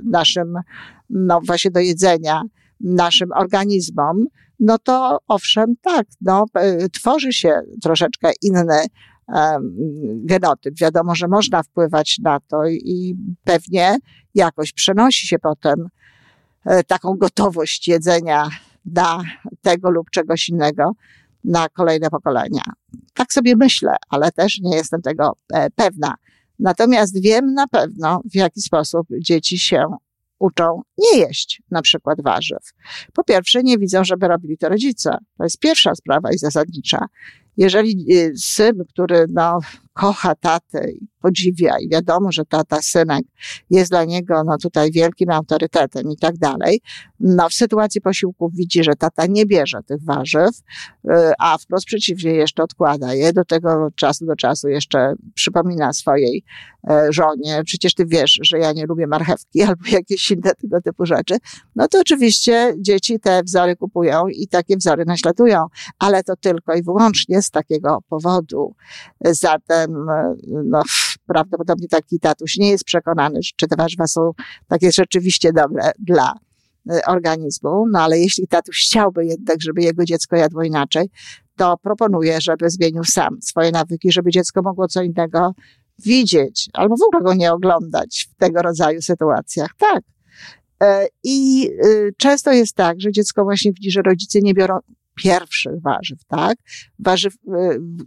naszym, 0.03 0.53
no 1.09 1.39
właśnie 1.45 1.71
do 1.71 1.79
jedzenia, 1.79 2.41
naszym 2.81 3.31
organizmom, 3.31 4.25
no 4.59 4.77
to 4.77 5.19
owszem, 5.27 5.75
tak, 5.81 6.07
no, 6.21 6.45
tworzy 6.93 7.33
się 7.33 7.61
troszeczkę 7.83 8.31
inny 8.41 8.85
genotyp. 10.15 10.79
Wiadomo, 10.79 11.15
że 11.15 11.27
można 11.27 11.63
wpływać 11.63 12.19
na 12.23 12.39
to 12.39 12.67
i 12.67 13.15
pewnie 13.43 13.97
jakoś 14.35 14.73
przenosi 14.73 15.27
się 15.27 15.39
potem 15.39 15.87
E, 15.87 15.96
taką 16.87 17.13
gotowość 17.13 17.87
jedzenia 17.87 18.49
dla 18.85 19.23
tego 19.61 19.89
lub 19.89 20.09
czegoś 20.09 20.49
innego 20.49 20.91
na 21.43 21.69
kolejne 21.69 22.09
pokolenia. 22.09 22.61
Tak 23.13 23.33
sobie 23.33 23.55
myślę, 23.55 23.95
ale 24.09 24.31
też 24.31 24.59
nie 24.59 24.75
jestem 24.75 25.01
tego 25.01 25.35
e, 25.53 25.69
pewna. 25.69 26.15
Natomiast 26.59 27.21
wiem 27.21 27.53
na 27.53 27.67
pewno, 27.67 28.21
w 28.31 28.35
jaki 28.35 28.61
sposób 28.61 29.07
dzieci 29.19 29.59
się 29.59 29.85
uczą 30.39 30.81
nie 30.97 31.19
jeść 31.19 31.61
na 31.71 31.81
przykład 31.81 32.21
warzyw. 32.21 32.73
Po 33.13 33.23
pierwsze, 33.23 33.63
nie 33.63 33.77
widzą, 33.77 34.03
żeby 34.03 34.27
robili 34.27 34.57
to 34.57 34.69
rodzice. 34.69 35.17
To 35.37 35.43
jest 35.43 35.59
pierwsza 35.59 35.95
sprawa 35.95 36.31
i 36.31 36.37
zasadnicza. 36.37 37.05
Jeżeli 37.57 38.05
e, 38.13 38.37
syn, 38.37 38.83
który 38.89 39.25
no, 39.29 39.59
kocha 39.97 40.35
tatę 40.35 40.91
i 40.91 41.07
podziwia 41.21 41.75
i 41.79 41.89
wiadomo, 41.89 42.31
że 42.31 42.45
tata, 42.45 42.81
synek 42.81 43.25
jest 43.69 43.91
dla 43.91 44.05
niego 44.05 44.43
no 44.43 44.57
tutaj 44.57 44.91
wielkim 44.91 45.29
autorytetem 45.29 46.11
i 46.11 46.17
tak 46.17 46.37
dalej. 46.37 46.81
No 47.19 47.49
w 47.49 47.53
sytuacji 47.53 48.01
posiłków 48.01 48.53
widzi, 48.53 48.83
że 48.83 48.95
tata 48.95 49.25
nie 49.25 49.45
bierze 49.45 49.79
tych 49.87 50.03
warzyw, 50.03 50.49
y, 51.05 51.09
a 51.39 51.57
wprost 51.57 51.85
przeciwnie 51.85 52.31
jeszcze 52.31 52.63
odkłada 52.63 53.13
je, 53.13 53.33
do 53.33 53.45
tego 53.45 53.89
czasu 53.95 54.25
do 54.25 54.35
czasu 54.35 54.67
jeszcze 54.67 55.13
przypomina 55.33 55.93
swojej 55.93 56.43
e, 56.89 57.07
żonie, 57.09 57.61
przecież 57.65 57.93
ty 57.93 58.05
wiesz, 58.05 58.39
że 58.41 58.59
ja 58.59 58.73
nie 58.73 58.85
lubię 58.85 59.07
marchewki 59.07 59.61
albo 59.61 59.81
jakieś 59.91 60.31
inne 60.31 60.55
tego 60.61 60.81
typu 60.81 61.05
rzeczy, 61.05 61.37
no 61.75 61.87
to 61.87 61.99
oczywiście 61.99 62.73
dzieci 62.79 63.19
te 63.19 63.43
wzory 63.43 63.75
kupują 63.75 64.27
i 64.27 64.47
takie 64.47 64.77
wzory 64.77 65.05
naśladują, 65.05 65.65
ale 65.99 66.23
to 66.23 66.35
tylko 66.35 66.73
i 66.73 66.83
wyłącznie 66.83 67.41
z 67.47 67.51
takiego 67.51 67.99
powodu. 68.09 68.75
Zatem 69.25 70.05
no, 70.65 70.81
prawdopodobnie 71.27 71.87
taki 71.87 72.19
tatuś 72.19 72.57
nie 72.57 72.69
jest 72.69 72.83
przekonany, 72.83 73.39
czy 73.55 73.67
te 73.67 73.75
warzywa 73.75 74.07
są 74.07 74.31
takie 74.67 74.91
rzeczywiście 74.91 75.53
dobre 75.53 75.91
dla 75.99 76.33
y, 76.91 77.05
organizmu, 77.07 77.85
no 77.91 78.01
ale 78.01 78.19
jeśli 78.19 78.47
tatuś 78.47 78.85
chciałby 78.87 79.25
jednak, 79.25 79.61
żeby 79.61 79.81
jego 79.81 80.05
dziecko 80.05 80.35
jadło 80.35 80.63
inaczej, 80.63 81.09
to 81.55 81.77
proponuje, 81.77 82.41
żeby 82.41 82.69
zmienił 82.69 83.03
sam 83.03 83.37
swoje 83.41 83.71
nawyki, 83.71 84.11
żeby 84.11 84.31
dziecko 84.31 84.61
mogło 84.61 84.87
co 84.87 85.01
innego 85.01 85.53
widzieć, 85.99 86.69
albo 86.73 86.95
w 86.97 87.01
ogóle 87.01 87.23
go 87.23 87.33
nie 87.33 87.53
oglądać 87.53 88.27
w 88.31 88.35
tego 88.35 88.61
rodzaju 88.61 89.01
sytuacjach. 89.01 89.69
Tak. 89.77 90.03
E, 90.83 91.07
I 91.23 91.69
y, 91.85 92.13
często 92.17 92.51
jest 92.51 92.75
tak, 92.75 93.01
że 93.01 93.11
dziecko 93.11 93.43
właśnie 93.43 93.73
widzi, 93.73 93.91
że 93.91 94.01
rodzice 94.01 94.39
nie 94.41 94.53
biorą 94.53 94.79
pierwszych 95.17 95.81
warzyw, 95.81 96.19
tak? 96.27 96.57
Warzyw, 96.99 97.33
y, 97.33 97.37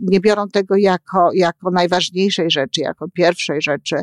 nie 0.01 0.21
biorą 0.21 0.49
tego 0.49 0.77
jako, 0.77 1.31
jako 1.35 1.71
najważniejszej 1.71 2.51
rzeczy, 2.51 2.81
jako 2.81 3.09
pierwszej 3.09 3.63
rzeczy. 3.63 3.97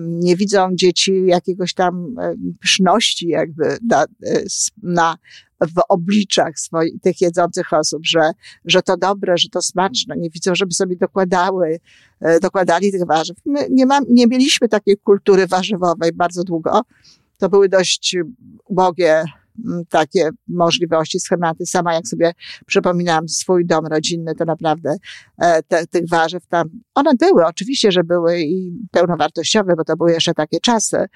Nie 0.00 0.36
widzą 0.36 0.68
dzieci 0.74 1.22
jakiegoś 1.26 1.74
tam 1.74 2.14
pyszności 2.60 3.28
jakby 3.28 3.78
na, 3.88 4.04
y, 4.04 4.44
na 4.82 5.16
w 5.60 5.80
obliczach 5.88 6.58
swoich, 6.58 7.00
tych 7.02 7.20
jedzących 7.20 7.72
osób, 7.72 8.06
że, 8.06 8.30
że 8.64 8.82
to 8.82 8.96
dobre, 8.96 9.38
że 9.38 9.48
to 9.48 9.62
smaczne. 9.62 10.16
Nie 10.16 10.30
widzą, 10.30 10.54
żeby 10.54 10.72
sobie 10.72 10.96
dokładały, 10.96 11.78
e, 12.20 12.40
dokładali 12.40 12.92
tych 12.92 13.06
warzyw. 13.06 13.36
My 13.46 13.66
nie, 13.70 13.86
mam, 13.86 14.04
nie 14.08 14.26
mieliśmy 14.26 14.68
takiej 14.68 14.96
kultury 14.96 15.46
warzywowej 15.46 16.12
bardzo 16.12 16.44
długo. 16.44 16.82
To 17.38 17.48
były 17.48 17.68
dość 17.68 18.16
ubogie 18.64 19.24
takie 19.88 20.30
możliwości, 20.48 21.20
schematy. 21.20 21.66
Sama 21.66 21.94
jak 21.94 22.08
sobie 22.08 22.32
przypominam 22.66 23.28
swój 23.28 23.66
dom 23.66 23.86
rodzinny, 23.86 24.34
to 24.34 24.44
naprawdę 24.44 24.96
e, 25.38 25.62
te, 25.62 25.86
tych 25.86 26.08
warzyw 26.08 26.46
tam, 26.46 26.68
one 26.94 27.14
były, 27.14 27.46
oczywiście, 27.46 27.92
że 27.92 28.04
były 28.04 28.40
i 28.40 28.72
pełnowartościowe, 28.90 29.74
bo 29.76 29.84
to 29.84 29.96
były 29.96 30.12
jeszcze 30.12 30.34
takie 30.34 30.60
czasy, 30.60 31.06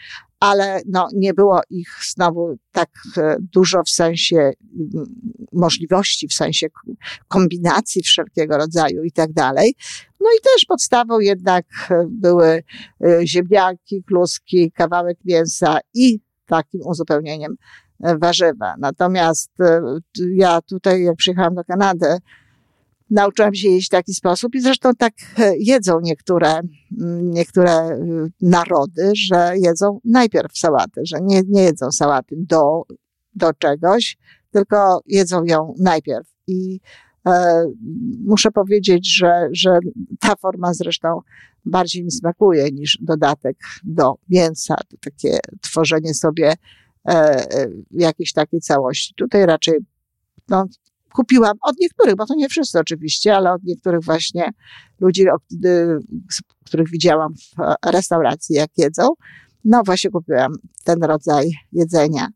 ale 0.40 0.80
no, 0.86 1.08
nie 1.14 1.34
było 1.34 1.60
ich 1.70 1.88
znowu 2.02 2.56
tak 2.72 2.90
e, 3.16 3.36
dużo 3.52 3.82
w 3.82 3.90
sensie 3.90 4.52
możliwości, 5.52 6.28
w 6.28 6.32
sensie 6.32 6.66
kombinacji 7.28 8.02
wszelkiego 8.02 8.58
rodzaju 8.58 9.04
i 9.04 9.12
tak 9.12 9.32
dalej. 9.32 9.74
No 10.20 10.28
i 10.38 10.42
też 10.42 10.64
podstawą 10.64 11.18
jednak 11.18 11.64
e, 11.90 12.04
były 12.08 12.62
ziemniaki, 13.24 14.02
kluski, 14.04 14.72
kawałek 14.72 15.18
mięsa 15.24 15.78
i 15.94 16.20
takim 16.46 16.80
uzupełnieniem 16.84 17.56
warzywa. 18.00 18.74
Natomiast 18.78 19.50
e, 19.60 19.80
ja 20.34 20.60
tutaj, 20.60 21.02
jak 21.02 21.16
przyjechałam 21.16 21.54
do 21.54 21.64
Kanady, 21.64 22.18
nauczyłam 23.10 23.54
się 23.54 23.68
jeść 23.68 23.86
w 23.86 23.90
taki 23.90 24.14
sposób 24.14 24.54
i 24.54 24.60
zresztą 24.60 24.94
tak 24.94 25.12
e, 25.38 25.52
jedzą 25.58 26.00
niektóre, 26.00 26.60
niektóre 27.22 27.70
e, 27.70 27.98
narody, 28.40 29.12
że 29.14 29.52
jedzą 29.56 30.00
najpierw 30.04 30.58
sałaty, 30.58 31.00
że 31.04 31.16
nie, 31.22 31.42
nie 31.48 31.62
jedzą 31.62 31.92
sałaty 31.92 32.36
do, 32.38 32.82
do 33.34 33.52
czegoś, 33.52 34.18
tylko 34.50 35.00
jedzą 35.06 35.44
ją 35.44 35.74
najpierw. 35.78 36.26
I 36.46 36.80
e, 37.26 37.64
muszę 38.24 38.50
powiedzieć, 38.50 39.16
że, 39.16 39.48
że 39.52 39.78
ta 40.20 40.36
forma 40.36 40.74
zresztą 40.74 41.20
bardziej 41.64 42.04
mi 42.04 42.10
smakuje 42.10 42.70
niż 42.70 42.98
dodatek 43.00 43.56
do 43.84 44.14
mięsa, 44.28 44.74
to 44.88 44.96
takie 45.00 45.38
tworzenie 45.60 46.14
sobie 46.14 46.48
e, 46.48 46.52
e 46.52 46.56
jakiejś 47.90 48.32
takiej 48.32 48.60
całości. 48.60 49.14
Tutaj 49.16 49.46
raczej 49.46 49.78
no, 50.48 50.66
kupiłam 51.12 51.56
od 51.62 51.76
niektórych, 51.80 52.16
bo 52.16 52.26
to 52.26 52.34
nie 52.34 52.48
wszyscy 52.48 52.78
oczywiście, 52.78 53.36
ale 53.36 53.52
od 53.52 53.62
niektórych 53.64 54.04
właśnie 54.04 54.50
ludzi, 55.00 55.24
których 56.64 56.90
widziałam 56.90 57.34
w 57.34 57.86
restauracji, 57.86 58.56
jak 58.56 58.70
jedzą. 58.76 59.08
No 59.64 59.82
właśnie 59.84 60.10
kupiłam 60.10 60.52
ten 60.84 61.04
rodzaj 61.04 61.50
jedzenia. 61.72 62.28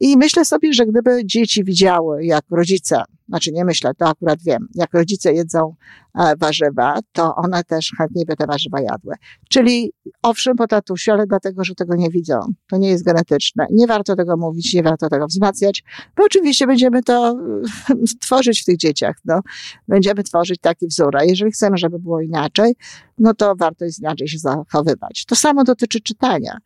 I 0.00 0.16
myślę 0.16 0.44
sobie, 0.44 0.72
że 0.72 0.86
gdyby 0.86 1.26
dzieci 1.26 1.64
widziały, 1.64 2.24
jak 2.24 2.44
rodzice 2.50 3.02
znaczy 3.28 3.52
nie 3.52 3.64
myślę, 3.64 3.94
to 3.94 4.08
akurat 4.08 4.42
wiem, 4.42 4.68
jak 4.74 4.94
rodzice 4.94 5.32
jedzą 5.32 5.74
e, 6.14 6.36
warzywa, 6.36 6.98
to 7.12 7.36
one 7.36 7.64
też 7.64 7.92
chętniej 7.98 8.24
by 8.24 8.36
te 8.36 8.46
warzywa 8.46 8.80
jadły. 8.80 9.14
Czyli 9.48 9.92
owszem 10.22 10.56
po 10.56 10.66
tatusiu, 10.66 11.12
ale 11.12 11.26
dlatego, 11.26 11.64
że 11.64 11.74
tego 11.74 11.94
nie 11.94 12.10
widzą. 12.10 12.40
To 12.70 12.76
nie 12.76 12.88
jest 12.88 13.04
genetyczne. 13.04 13.66
Nie 13.70 13.86
warto 13.86 14.16
tego 14.16 14.36
mówić, 14.36 14.74
nie 14.74 14.82
warto 14.82 15.08
tego 15.08 15.26
wzmacniać, 15.26 15.84
bo 16.16 16.24
oczywiście 16.24 16.66
będziemy 16.66 17.02
to 17.02 17.36
tworzyć 18.22 18.62
w 18.62 18.64
tych 18.64 18.76
dzieciach. 18.76 19.16
No. 19.24 19.40
Będziemy 19.88 20.22
tworzyć 20.22 20.60
taki 20.60 20.86
wzór, 20.86 21.16
a 21.16 21.24
jeżeli 21.24 21.52
chcemy, 21.52 21.76
żeby 21.76 21.98
było 21.98 22.20
inaczej, 22.20 22.74
no 23.18 23.34
to 23.34 23.54
warto 23.56 23.84
jest 23.84 23.98
inaczej 23.98 24.28
się 24.28 24.38
zachowywać. 24.38 25.24
To 25.24 25.36
samo 25.36 25.64
dotyczy 25.64 26.00
czytania. 26.00 26.58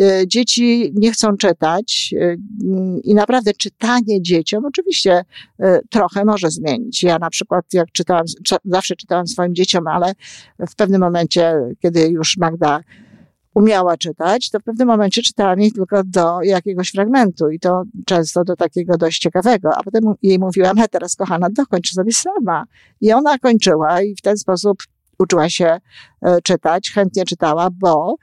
E, 0.00 0.26
dzieci 0.26 0.92
nie 0.94 1.12
chcą 1.12 1.36
czytać 1.36 2.14
e, 2.20 2.36
i 3.04 3.14
naprawdę 3.14 3.52
czytanie 3.52 4.22
dzieciom 4.22 4.64
oczywiście 4.64 5.24
e, 5.58 5.80
trochę 5.90 6.24
może 6.24 6.50
zmienić. 6.50 7.02
Ja 7.02 7.18
na 7.18 7.30
przykład 7.30 7.64
jak 7.72 7.92
czytałam, 7.92 8.24
zawsze 8.64 8.96
czytałam 8.96 9.26
swoim 9.26 9.54
dzieciom, 9.54 9.86
ale 9.86 10.12
w 10.68 10.74
pewnym 10.76 11.00
momencie, 11.00 11.54
kiedy 11.82 12.08
już 12.08 12.36
Magda 12.36 12.80
umiała 13.54 13.96
czytać, 13.96 14.50
to 14.50 14.58
w 14.60 14.62
pewnym 14.62 14.88
momencie 14.88 15.22
czytałam 15.22 15.60
jej 15.60 15.72
tylko 15.72 16.04
do 16.04 16.42
jakiegoś 16.42 16.90
fragmentu 16.90 17.50
i 17.50 17.60
to 17.60 17.82
często 18.06 18.44
do 18.44 18.56
takiego 18.56 18.96
dość 18.96 19.18
ciekawego, 19.18 19.70
a 19.76 19.82
potem 19.82 20.04
jej 20.22 20.38
mówiłam, 20.38 20.76
he, 20.76 20.88
teraz 20.88 21.16
kochana, 21.16 21.48
dokończ 21.50 21.92
sobie 21.92 22.12
sama. 22.12 22.64
I 23.00 23.12
ona 23.12 23.38
kończyła 23.38 24.02
i 24.02 24.14
w 24.14 24.20
ten 24.20 24.36
sposób 24.36 24.82
uczyła 25.18 25.48
się 25.48 25.78
czytać, 26.44 26.90
chętnie 26.90 27.24
czytała, 27.24 27.68
bo 27.70 28.16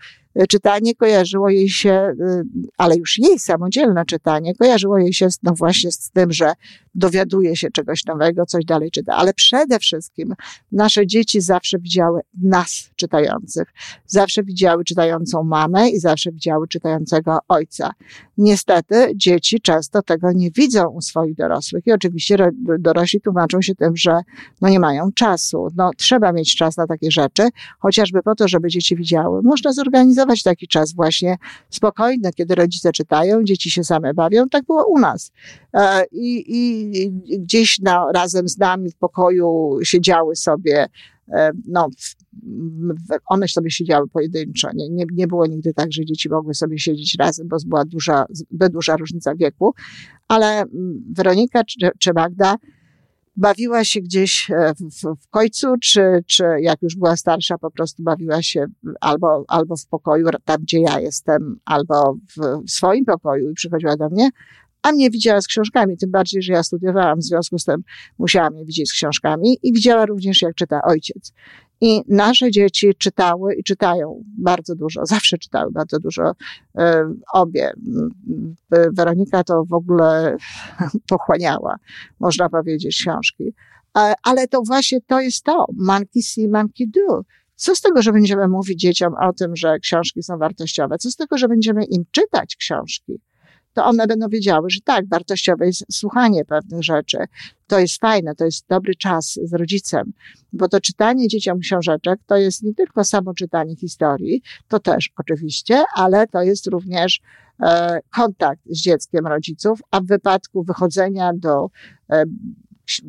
czytanie 0.49 0.95
kojarzyło 0.95 1.49
jej 1.49 1.69
się, 1.69 2.13
y, 2.21 2.43
ale 2.77 2.95
już 2.95 3.17
jej 3.17 3.39
samodzielne 3.39 4.05
czytanie 4.05 4.55
kojarzyło 4.55 4.97
jej 4.97 5.13
się 5.13 5.27
no 5.43 5.53
właśnie 5.53 5.91
z 5.91 6.09
tym, 6.11 6.31
że 6.31 6.53
dowiaduje 6.95 7.55
się 7.55 7.71
czegoś 7.71 8.05
nowego, 8.05 8.45
coś 8.45 8.65
dalej 8.65 8.91
czyta. 8.91 9.15
Ale 9.15 9.33
przede 9.33 9.79
wszystkim 9.79 10.33
nasze 10.71 11.07
dzieci 11.07 11.41
zawsze 11.41 11.79
widziały 11.79 12.21
nas 12.41 12.89
czytających. 12.95 13.73
Zawsze 14.05 14.43
widziały 14.43 14.83
czytającą 14.83 15.43
mamę 15.43 15.89
i 15.89 15.99
zawsze 15.99 16.31
widziały 16.31 16.67
czytającego 16.67 17.39
ojca. 17.47 17.91
Niestety 18.37 19.11
dzieci 19.15 19.61
często 19.61 20.01
tego 20.01 20.31
nie 20.31 20.51
widzą 20.51 20.89
u 20.89 21.01
swoich 21.01 21.35
dorosłych 21.35 21.87
i 21.87 21.91
oczywiście 21.91 22.51
dorośli 22.79 23.21
tłumaczą 23.21 23.61
się 23.61 23.75
tym, 23.75 23.97
że 23.97 24.19
no 24.61 24.69
nie 24.69 24.79
mają 24.79 25.11
czasu. 25.11 25.67
No 25.75 25.91
trzeba 25.97 26.31
mieć 26.31 26.55
czas 26.55 26.77
na 26.77 26.87
takie 26.87 27.11
rzeczy, 27.11 27.49
chociażby 27.79 28.23
po 28.23 28.35
to, 28.35 28.47
żeby 28.47 28.69
dzieci 28.69 28.95
widziały. 28.95 29.41
Można 29.43 29.73
zorganizować 29.73 30.43
taki 30.43 30.67
czas 30.67 30.93
właśnie 30.93 31.37
spokojny, 31.69 32.33
kiedy 32.33 32.55
rodzice 32.55 32.91
czytają, 32.91 33.43
dzieci 33.43 33.71
się 33.71 33.83
same 33.83 34.13
bawią. 34.13 34.49
Tak 34.49 34.65
było 34.65 34.85
u 34.85 34.99
nas. 34.99 35.31
E, 35.73 36.05
I, 36.11 36.43
i 36.47 36.80
gdzieś 37.39 37.79
na, 37.79 38.05
razem 38.13 38.49
z 38.49 38.57
nami 38.57 38.91
w 38.91 38.95
pokoju 38.95 39.79
siedziały 39.83 40.35
sobie, 40.35 40.85
e, 41.33 41.51
no, 41.67 41.89
one 43.25 43.47
sobie 43.47 43.71
siedziały 43.71 44.07
pojedynczo. 44.07 44.69
Nie, 44.73 44.89
nie, 44.89 45.05
nie 45.13 45.27
było 45.27 45.47
nigdy 45.47 45.73
tak, 45.73 45.91
że 45.91 46.05
dzieci 46.05 46.29
mogły 46.29 46.53
sobie 46.53 46.79
siedzieć 46.79 47.15
razem, 47.19 47.47
bo 47.47 47.57
była 47.65 47.85
duża, 47.85 48.25
zbyt 48.29 48.73
duża 48.73 48.97
różnica 48.97 49.35
wieku. 49.35 49.73
Ale 50.27 50.61
mm, 50.61 51.03
Weronika 51.15 51.63
czy, 51.63 51.89
czy 51.99 52.13
Magda 52.13 52.55
bawiła 53.35 53.83
się 53.83 54.01
gdzieś 54.01 54.51
e, 54.51 54.73
w, 54.75 55.23
w 55.23 55.29
końcu, 55.29 55.67
czy, 55.81 56.23
czy 56.27 56.43
jak 56.59 56.81
już 56.81 56.95
była 56.95 57.17
starsza, 57.17 57.57
po 57.57 57.71
prostu 57.71 58.03
bawiła 58.03 58.41
się 58.41 58.65
albo, 59.01 59.45
albo 59.47 59.77
w 59.77 59.87
pokoju, 59.87 60.27
tam 60.45 60.61
gdzie 60.61 60.79
ja 60.79 60.99
jestem, 60.99 61.59
albo 61.65 62.13
w, 62.13 62.65
w 62.67 62.71
swoim 62.71 63.05
pokoju 63.05 63.51
i 63.51 63.53
przychodziła 63.53 63.97
do 63.97 64.09
mnie, 64.09 64.29
a 64.83 64.91
mnie 64.91 65.09
widziała 65.09 65.41
z 65.41 65.47
książkami, 65.47 65.97
tym 65.97 66.11
bardziej, 66.11 66.41
że 66.41 66.53
ja 66.53 66.63
studiowałam, 66.63 67.19
w 67.19 67.23
związku 67.23 67.59
z 67.59 67.65
tym 67.65 67.83
musiałam 68.19 68.53
mnie 68.53 68.65
widzieć 68.65 68.89
z 68.89 68.93
książkami 68.93 69.57
i 69.63 69.73
widziała 69.73 70.05
również, 70.05 70.41
jak 70.41 70.55
czyta 70.55 70.81
ojciec. 70.81 71.33
I 71.81 72.01
nasze 72.07 72.51
dzieci 72.51 72.95
czytały 72.97 73.55
i 73.55 73.63
czytają 73.63 74.23
bardzo 74.37 74.75
dużo, 74.75 75.05
zawsze 75.15 75.37
czytały 75.37 75.71
bardzo 75.71 75.99
dużo, 75.99 76.31
e, 76.77 77.13
obie. 77.33 77.73
Weronika 78.69 79.43
to 79.43 79.65
w 79.65 79.73
ogóle 79.73 80.37
pochłaniała, 81.09 81.75
można 82.19 82.49
powiedzieć, 82.49 82.95
książki. 82.95 83.53
Ale 84.23 84.47
to 84.47 84.61
właśnie 84.61 85.01
to 85.01 85.19
jest 85.19 85.43
to, 85.43 85.65
monkey 85.77 86.23
see, 86.23 86.47
monkey 86.47 86.87
do. 86.87 87.21
Co 87.55 87.75
z 87.75 87.81
tego, 87.81 88.01
że 88.01 88.11
będziemy 88.11 88.47
mówić 88.47 88.79
dzieciom 88.79 89.13
o 89.21 89.33
tym, 89.33 89.55
że 89.55 89.79
książki 89.79 90.23
są 90.23 90.37
wartościowe? 90.37 90.97
Co 90.97 91.11
z 91.11 91.15
tego, 91.15 91.37
że 91.37 91.47
będziemy 91.47 91.85
im 91.85 92.03
czytać 92.11 92.55
książki? 92.55 93.19
To 93.73 93.85
one 93.85 94.07
będą 94.07 94.29
wiedziały, 94.29 94.69
że 94.69 94.79
tak, 94.81 95.09
wartościowe 95.09 95.65
jest 95.65 95.85
słuchanie 95.91 96.45
pewnych 96.45 96.83
rzeczy. 96.83 97.17
To 97.67 97.79
jest 97.79 97.99
fajne, 97.99 98.35
to 98.35 98.45
jest 98.45 98.65
dobry 98.69 98.95
czas 98.95 99.39
z 99.43 99.53
rodzicem, 99.53 100.13
bo 100.53 100.67
to 100.67 100.81
czytanie 100.81 101.27
dzieciom 101.27 101.59
książeczek 101.59 102.19
to 102.25 102.37
jest 102.37 102.63
nie 102.63 102.73
tylko 102.73 103.03
samo 103.03 103.33
czytanie 103.33 103.75
historii, 103.75 104.41
to 104.67 104.79
też 104.79 105.09
oczywiście, 105.17 105.83
ale 105.95 106.27
to 106.27 106.41
jest 106.41 106.67
również 106.67 107.21
e, 107.59 107.99
kontakt 108.15 108.61
z 108.65 108.81
dzieckiem 108.81 109.27
rodziców, 109.27 109.79
a 109.91 110.01
w 110.01 110.05
wypadku 110.05 110.63
wychodzenia 110.63 111.31
do 111.35 111.69
e, 112.09 112.23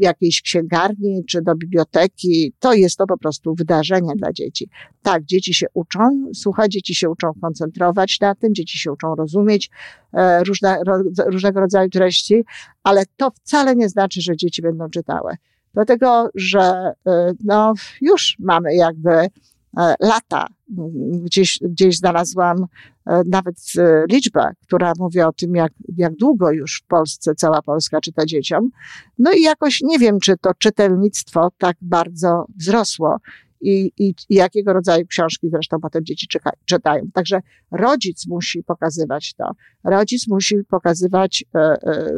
jakiejś 0.01 0.43
księgarni 0.43 1.25
czy 1.29 1.43
do 1.43 1.55
biblioteki. 1.55 2.53
To 2.59 2.73
jest 2.73 2.97
to 2.97 3.07
po 3.07 3.19
prostu 3.19 3.55
wydarzenie 3.55 4.13
dla 4.17 4.33
dzieci. 4.33 4.69
Tak, 5.03 5.25
dzieci 5.25 5.55
się 5.55 5.67
uczą, 5.75 6.31
słuchaj, 6.35 6.69
dzieci 6.69 6.95
się 6.95 7.11
uczą 7.11 7.33
koncentrować 7.41 8.21
na 8.21 8.35
tym, 8.35 8.55
dzieci 8.55 8.79
się 8.79 8.93
uczą 8.93 9.15
rozumieć 9.15 9.71
e, 10.13 10.45
różne, 10.45 10.79
różnego 11.27 11.61
rodzaju 11.61 11.91
treści, 11.91 12.45
ale 12.83 13.05
to 13.17 13.31
wcale 13.31 13.77
nie 13.77 13.89
znaczy, 13.89 14.21
że 14.21 14.37
dzieci 14.37 14.63
będą 14.63 14.91
czytały. 14.91 15.35
Dlatego, 15.75 16.31
że 16.35 16.93
e, 17.07 17.33
no, 17.45 17.75
już 18.01 18.37
mamy 18.39 18.75
jakby 18.75 19.29
E, 19.79 19.95
lata. 20.01 20.47
Gdzieś, 21.25 21.59
gdzieś 21.63 21.97
znalazłam 21.97 22.67
nawet 23.27 23.57
e, 23.79 24.05
liczbę, 24.11 24.51
która 24.63 24.93
mówi 24.99 25.21
o 25.21 25.33
tym, 25.33 25.55
jak, 25.55 25.73
jak 25.97 26.15
długo 26.17 26.51
już 26.51 26.83
w 26.85 26.87
Polsce 26.87 27.35
cała 27.35 27.63
Polska 27.63 28.01
czyta 28.01 28.27
dzieciom. 28.27 28.71
No 29.19 29.33
i 29.33 29.43
jakoś 29.43 29.81
nie 29.83 29.99
wiem, 29.99 30.21
czy 30.21 30.37
to 30.37 30.55
czytelnictwo 30.59 31.51
tak 31.59 31.77
bardzo 31.81 32.47
wzrosło 32.57 33.19
i, 33.61 33.93
i, 33.99 34.15
i 34.29 34.35
jakiego 34.35 34.73
rodzaju 34.73 35.07
książki 35.07 35.49
zresztą 35.51 35.81
potem 35.81 36.05
dzieci 36.05 36.27
czyta, 36.29 36.51
czytają. 36.65 37.03
Także 37.15 37.41
rodzic 37.71 38.27
musi 38.27 38.63
pokazywać 38.63 39.35
to. 39.35 39.51
Rodzic 39.85 40.29
musi 40.29 40.57
pokazywać, 40.69 41.45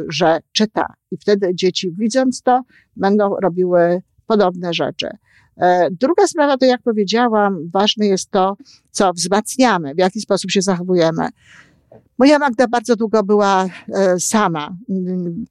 że 0.09 0.39
czyta. 0.51 0.93
I 1.11 1.17
wtedy 1.17 1.55
dzieci, 1.55 1.91
widząc 1.91 2.41
to, 2.41 2.61
będą 2.95 3.35
robiły 3.41 4.01
podobne 4.27 4.73
rzeczy. 4.73 5.09
E, 5.57 5.87
druga 5.91 6.27
sprawa 6.27 6.57
to, 6.57 6.65
jak 6.65 6.81
powiedziałam, 6.81 7.69
ważne 7.73 8.05
jest 8.07 8.31
to, 8.31 8.57
co 8.91 9.13
wzmacniamy, 9.13 9.95
w 9.95 9.97
jaki 9.97 10.21
sposób 10.21 10.51
się 10.51 10.61
zachowujemy. 10.61 11.29
Moja 12.17 12.39
Magda 12.39 12.67
bardzo 12.67 12.95
długo 12.95 13.23
była 13.23 13.65
e, 13.65 14.19
sama. 14.19 14.75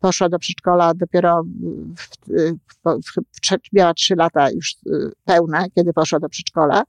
Poszła 0.00 0.28
do 0.28 0.38
przedszkola 0.38 0.94
dopiero 0.94 1.44
w, 1.96 2.08
w, 2.86 3.20
w, 3.50 3.72
miała 3.72 3.94
trzy 3.94 4.14
lata 4.16 4.50
już 4.50 4.70
e, 4.72 4.90
pełne, 5.24 5.66
kiedy 5.74 5.92
poszła 5.92 6.20
do 6.20 6.28
przedszkola. 6.28 6.82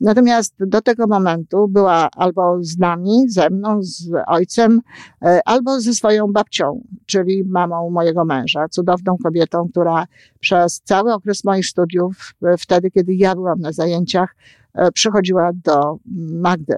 Natomiast 0.00 0.54
do 0.58 0.80
tego 0.82 1.06
momentu 1.06 1.68
była 1.68 2.08
albo 2.16 2.58
z 2.60 2.78
nami, 2.78 3.28
ze 3.28 3.50
mną, 3.50 3.78
z 3.82 4.10
ojcem, 4.26 4.80
e, 5.22 5.40
albo 5.44 5.80
ze 5.80 5.94
swoją 5.94 6.32
babcią, 6.32 6.80
czyli 7.06 7.44
mamą 7.44 7.90
mojego 7.90 8.24
męża, 8.24 8.68
cudowną 8.68 9.16
kobietą, 9.24 9.68
która 9.70 10.06
przez 10.40 10.80
cały 10.84 11.12
okres 11.12 11.44
moich 11.44 11.66
studiów, 11.66 12.34
e, 12.42 12.56
wtedy 12.58 12.90
kiedy 12.90 13.14
ja 13.14 13.34
byłam 13.34 13.60
na 13.60 13.72
zajęciach, 13.72 14.36
e, 14.74 14.92
przychodziła 14.92 15.50
do 15.64 15.98
Magdy. 16.32 16.76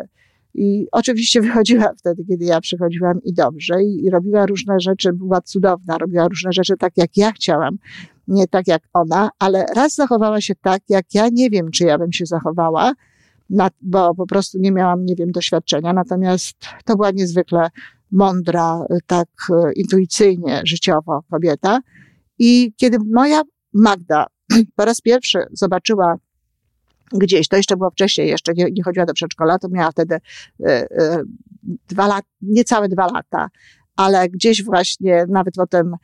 I 0.55 0.87
oczywiście 0.93 1.41
wychodziła 1.47 1.93
wtedy, 1.99 2.25
kiedy 2.25 2.45
ja 2.45 2.61
przychodziłam 2.61 3.23
i 3.23 3.33
dobrze, 3.33 3.83
i, 3.83 4.05
i 4.05 4.11
robiła 4.11 4.47
różne 4.47 4.81
rzeczy, 4.81 5.13
była 5.13 5.41
cudowna, 5.41 5.99
robiła 5.99 6.29
różne 6.29 6.53
rzeczy 6.53 6.77
tak, 6.77 6.93
jak 6.97 7.17
ja 7.17 7.33
chciałam, 7.33 7.79
nie 8.29 8.49
tak 8.49 8.69
jak 8.69 8.83
ona, 8.93 9.31
ale 9.39 9.67
raz 9.77 9.95
zachowała 9.95 10.41
się 10.41 10.55
tak, 10.55 10.83
jak 10.89 11.15
ja 11.15 11.29
nie 11.33 11.51
wiem, 11.51 11.71
czy 11.71 11.85
ja 11.85 11.99
bym 11.99 12.13
się 12.13 12.27
zachowała, 12.27 12.93
bo 13.81 14.15
po 14.15 14.27
prostu 14.27 14.59
nie 14.59 14.73
miałam, 14.73 15.05
nie 15.05 15.15
wiem, 15.15 15.33
doświadczenia. 15.33 15.93
Natomiast 15.93 16.57
to 16.85 16.97
była 16.97 17.11
niezwykle 17.11 17.69
mądra, 18.13 18.85
tak 19.07 19.29
intuicyjnie, 19.77 20.61
życiowo 20.65 21.23
kobieta. 21.31 21.81
I 22.39 22.73
kiedy 22.77 22.99
moja 23.13 23.43
Magda 23.73 24.27
po 24.77 24.85
raz 24.85 25.01
pierwszy 25.01 25.39
zobaczyła 25.53 26.17
gdzieś, 27.13 27.49
to 27.49 27.57
jeszcze 27.57 27.77
było 27.77 27.91
wcześniej, 27.91 28.29
jeszcze 28.29 28.53
nie, 28.55 28.65
nie 28.73 28.83
chodziła 28.83 29.07
do 29.07 29.15
przedszkola, 29.15 29.59
to 29.59 29.69
miała 29.69 29.91
wtedy 29.91 30.19
e, 30.65 30.87
dwa 31.89 32.07
lata, 32.07 32.29
niecałe 32.43 32.89
dwa 32.89 33.07
lata, 33.07 33.49
ale 33.97 34.29
gdzieś 34.29 34.65
właśnie 34.65 35.25
nawet 35.29 35.55
potem 35.55 35.97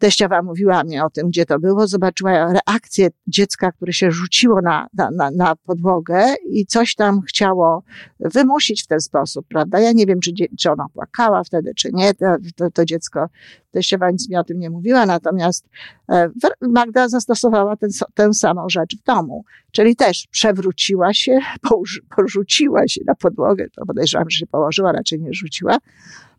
teściowa 0.00 0.42
mówiła 0.42 0.84
mi 0.84 1.00
o 1.00 1.10
tym, 1.10 1.28
gdzie 1.28 1.46
to 1.46 1.58
było, 1.58 1.86
zobaczyła 1.86 2.52
reakcję 2.52 3.08
dziecka, 3.26 3.72
które 3.72 3.92
się 3.92 4.10
rzuciło 4.10 4.60
na, 4.62 4.86
na, 4.94 5.30
na 5.30 5.56
podłogę 5.56 6.34
i 6.50 6.66
coś 6.66 6.94
tam 6.94 7.20
chciało 7.20 7.82
wymusić 8.20 8.82
w 8.82 8.86
ten 8.86 9.00
sposób, 9.00 9.46
prawda? 9.48 9.80
Ja 9.80 9.92
nie 9.92 10.06
wiem, 10.06 10.20
czy, 10.20 10.30
czy 10.58 10.70
ona 10.70 10.86
płakała 10.94 11.44
wtedy, 11.44 11.72
czy 11.76 11.90
nie, 11.92 12.14
to, 12.14 12.26
to, 12.56 12.70
to 12.70 12.84
dziecko, 12.84 13.26
teściowa 13.70 14.10
nic 14.10 14.28
mi 14.28 14.36
o 14.36 14.44
tym 14.44 14.58
nie 14.58 14.70
mówiła, 14.70 15.06
natomiast 15.06 15.68
e, 16.08 16.30
Magda 16.60 17.08
zastosowała 17.08 17.76
ten, 17.76 17.90
tę 18.14 18.34
samą 18.34 18.68
rzecz 18.68 18.96
w 18.96 19.02
domu, 19.02 19.44
czyli 19.72 19.96
też 19.96 20.26
przewróciła 20.30 21.14
się, 21.14 21.38
porzuciła 22.16 22.88
się 22.88 23.00
na 23.06 23.14
podłogę, 23.14 23.66
to 23.76 23.86
podejrzewam, 23.86 24.30
że 24.30 24.38
się 24.38 24.46
położyła, 24.46 24.92
raczej 24.92 25.20
nie 25.20 25.34
rzuciła, 25.34 25.78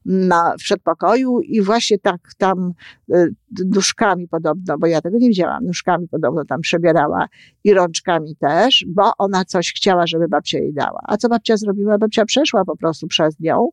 na, 0.05 0.53
w 0.59 0.63
przedpokoju 0.63 1.39
i 1.41 1.61
właśnie 1.61 1.99
tak 1.99 2.21
tam 2.37 2.73
y, 3.13 3.35
nóżkami 3.65 4.27
podobno, 4.27 4.77
bo 4.77 4.87
ja 4.87 5.01
tego 5.01 5.17
nie 5.17 5.27
widziałam, 5.27 5.65
nóżkami 5.65 6.07
podobno 6.07 6.45
tam 6.45 6.61
przebierała 6.61 7.27
i 7.63 7.73
rączkami 7.73 8.35
też, 8.35 8.85
bo 8.87 9.11
ona 9.17 9.45
coś 9.45 9.73
chciała, 9.73 10.07
żeby 10.07 10.27
babcia 10.27 10.59
jej 10.59 10.73
dała. 10.73 10.99
A 11.03 11.17
co 11.17 11.29
babcia 11.29 11.57
zrobiła? 11.57 11.97
Babcia 11.97 12.25
przeszła 12.25 12.65
po 12.65 12.77
prostu 12.77 13.07
przez 13.07 13.39
nią, 13.39 13.69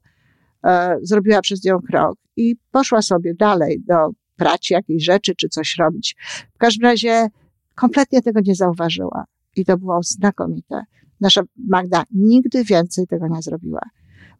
e, 0.64 0.96
zrobiła 1.02 1.40
przez 1.40 1.64
nią 1.64 1.78
krok 1.80 2.18
i 2.36 2.56
poszła 2.72 3.02
sobie 3.02 3.34
dalej 3.34 3.82
do 3.86 4.10
pracy 4.36 4.74
jakiejś 4.74 5.04
rzeczy, 5.04 5.34
czy 5.34 5.48
coś 5.48 5.76
robić. 5.78 6.16
W 6.54 6.58
każdym 6.58 6.84
razie 6.84 7.28
kompletnie 7.74 8.22
tego 8.22 8.40
nie 8.44 8.54
zauważyła 8.54 9.24
i 9.56 9.64
to 9.64 9.78
było 9.78 10.00
znakomite. 10.02 10.82
Nasza 11.20 11.42
Magda 11.68 12.04
nigdy 12.14 12.64
więcej 12.64 13.06
tego 13.06 13.28
nie 13.28 13.42
zrobiła. 13.42 13.80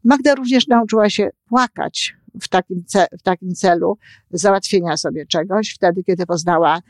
Magda 0.04 0.34
również 0.34 0.66
nauczyła 0.66 1.10
się 1.10 1.30
płakać 1.48 2.16
w 2.42 2.48
takim, 2.48 2.84
w 3.18 3.22
takim 3.22 3.54
celu 3.54 3.98
załatwienia 4.30 4.96
sobie 4.96 5.26
czegoś, 5.26 5.74
wtedy, 5.74 6.04
kiedy 6.04 6.26
poznała 6.26 6.80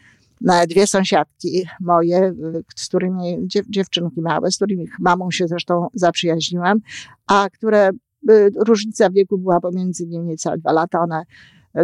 e, 0.49 0.67
dwie 0.67 0.87
sąsiadki 0.87 1.67
moje, 1.81 2.33
z 2.77 2.89
którymi, 2.89 3.49
dziewczynki 3.69 4.21
małe, 4.21 4.51
z 4.51 4.57
którymi 4.57 4.87
mamą 4.99 5.31
się 5.31 5.49
zresztą 5.49 5.87
zaprzyjaźniłam, 5.95 6.79
a 7.27 7.49
które 7.51 7.89
e, 7.89 7.93
różnica 8.67 9.11
wieku 9.11 9.39
była 9.39 9.61
pomiędzy 9.61 10.07
nimi 10.07 10.27
niecałe 10.27 10.59
dwa 10.59 10.73
lata. 10.73 11.01
One 11.01 11.23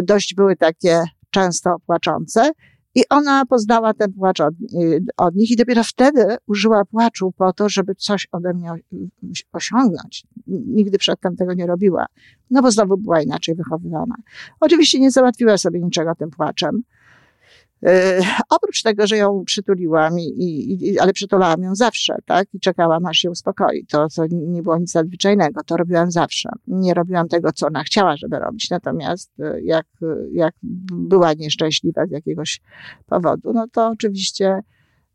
dość 0.03 0.35
były 0.35 0.55
takie 0.55 1.03
często 1.29 1.75
płaczące 1.85 2.51
i 2.95 3.03
ona 3.09 3.45
poznała 3.45 3.93
ten 3.93 4.13
płacz 4.13 4.39
od, 4.39 4.53
od, 5.17 5.35
nich 5.35 5.51
i 5.51 5.55
dopiero 5.55 5.83
wtedy 5.83 6.37
użyła 6.47 6.85
płaczu 6.85 7.33
po 7.37 7.53
to, 7.53 7.69
żeby 7.69 7.95
coś 7.95 8.27
ode 8.31 8.53
mnie 8.53 8.71
osiągnąć. 9.53 10.27
Nigdy 10.47 10.97
przedtem 10.97 11.35
tego 11.35 11.53
nie 11.53 11.67
robiła. 11.67 12.05
No 12.51 12.61
bo 12.61 12.71
znowu 12.71 12.97
była 12.97 13.21
inaczej 13.21 13.55
wychowywana. 13.55 14.15
Oczywiście 14.59 14.99
nie 14.99 15.11
załatwiła 15.11 15.57
sobie 15.57 15.81
niczego 15.81 16.15
tym 16.15 16.29
płaczem. 16.29 16.83
E, 17.83 18.21
oprócz 18.49 18.83
tego, 18.83 19.07
że 19.07 19.17
ją 19.17 19.43
przytuliłam, 19.45 20.19
i, 20.19 20.23
i, 20.81 20.99
ale 20.99 21.13
przytulałam 21.13 21.61
ją 21.61 21.75
zawsze, 21.75 22.15
tak? 22.25 22.47
I 22.53 22.59
czekałam, 22.59 23.05
aż 23.05 23.17
się 23.17 23.31
uspokoi. 23.31 23.85
To, 23.85 24.07
to 24.15 24.25
nie 24.31 24.63
było 24.63 24.77
nic 24.77 24.93
nadzwyczajnego, 24.93 25.63
to 25.63 25.77
robiłam 25.77 26.11
zawsze. 26.11 26.49
Nie 26.67 26.93
robiłam 26.93 27.27
tego, 27.27 27.51
co 27.51 27.67
ona 27.67 27.83
chciała, 27.83 28.17
żeby 28.17 28.39
robić. 28.39 28.69
Natomiast 28.69 29.39
e, 29.39 29.61
jak, 29.61 29.85
jak 30.31 30.55
była 30.91 31.33
nieszczęśliwa 31.33 32.05
z 32.05 32.11
jakiegoś 32.11 32.61
powodu, 33.05 33.53
no 33.53 33.65
to 33.71 33.87
oczywiście 33.87 34.59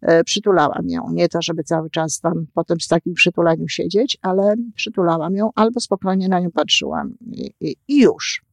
e, 0.01 0.25
przytulałam 0.25 0.89
ją. 0.89 1.11
Nie 1.13 1.29
to, 1.29 1.39
żeby 1.43 1.65
cały 1.65 1.91
czas 1.91 2.21
tam 2.21 2.47
potem 2.55 2.81
z 2.81 2.89
takim 2.89 3.15
przytulaniu 3.15 3.69
siedzieć, 3.69 4.19
ale 4.23 4.55
przytulałam 4.75 5.35
ją 5.35 5.51
albo 5.55 5.81
spokojnie 5.81 6.29
na 6.29 6.41
nią 6.41 6.51
patrzyłam 6.51 7.15
i, 7.33 7.55
i, 7.61 7.77
i 7.89 8.01
już 8.01 8.50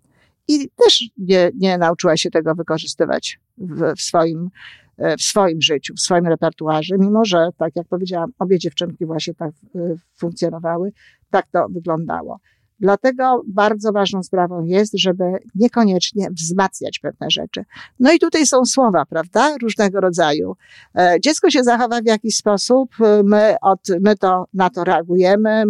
i 0.48 0.70
też 0.70 1.04
nie, 1.18 1.52
nie 1.56 1.78
nauczyła 1.78 2.18
się 2.18 2.30
tego 2.30 2.56
wykorzystywać 2.56 3.40
w, 3.58 3.94
w, 3.98 4.02
swoim, 4.02 4.50
e, 4.98 5.18
w 5.18 5.22
swoim 5.22 5.62
życiu, 5.62 5.94
w 5.94 6.00
swoim 6.00 6.28
repertuarze, 6.28 6.96
mimo 6.98 7.26
że, 7.26 7.50
tak 7.58 7.76
jak 7.76 7.88
powiedziałam, 7.88 8.32
obie 8.40 8.60
dziewczynki 8.60 9.06
właśnie 9.06 9.34
tak 9.34 9.52
e, 9.76 9.80
funkcjonowały, 10.18 10.92
tak 11.32 11.48
to 11.52 11.68
wyglądało. 11.70 12.40
Dlatego 12.80 13.44
bardzo 13.48 13.92
ważną 13.92 14.24
sprawą 14.24 14.63
jest, 14.63 14.94
żeby 15.00 15.24
niekoniecznie 15.56 16.28
wzmacniać 16.32 17.00
pewne 17.00 17.30
rzeczy. 17.30 17.66
No 18.00 18.12
i 18.12 18.20
tutaj 18.20 18.46
są 18.46 18.66
słowa, 18.66 19.06
prawda? 19.06 19.58
Różnego 19.62 20.02
rodzaju. 20.02 20.56
E, 20.98 21.18
dziecko 21.22 21.50
się 21.50 21.63
zachowa 21.63 22.02
w 22.02 22.06
jakiś 22.06 22.36
sposób, 22.36 22.96
my, 23.24 23.56
od, 23.62 23.80
my 24.02 24.16
to, 24.16 24.46
na 24.54 24.70
to 24.70 24.84
reagujemy, 24.84 25.63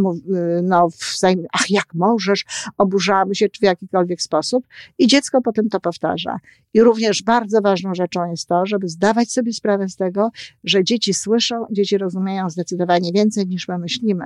no, 0.64 0.90
w, 0.90 1.18
ach, 1.54 1.70
jak 1.70 1.94
możesz, 1.94 2.46
oburzamy 2.78 3.36
się, 3.36 3.50
czy 3.50 3.60
w 3.60 3.64
jakikolwiek 3.64 4.22
sposób 4.22 4.68
i 4.98 5.08
dziecko 5.08 5.42
potem 5.42 5.70
to 5.70 5.80
powtarza. 5.80 6.40
I 6.74 6.82
również 6.82 7.24
bardzo 7.24 7.62
ważną 7.62 7.96
rzeczą 7.96 8.30
jest 8.30 8.48
to, 8.48 8.66
żeby 8.66 8.88
zdawać 8.88 9.32
sobie 9.32 9.54
sprawę 9.54 9.90
z 9.90 9.96
tego, 9.96 10.30
że 10.64 10.84
dzieci 10.84 11.14
słyszą, 11.14 11.66
dzieci 11.72 11.98
rozumieją 11.98 12.50
zdecydowanie 12.50 13.12
więcej 13.12 13.48
niż 13.48 13.68
my 13.68 13.78
myślimy. 13.78 14.26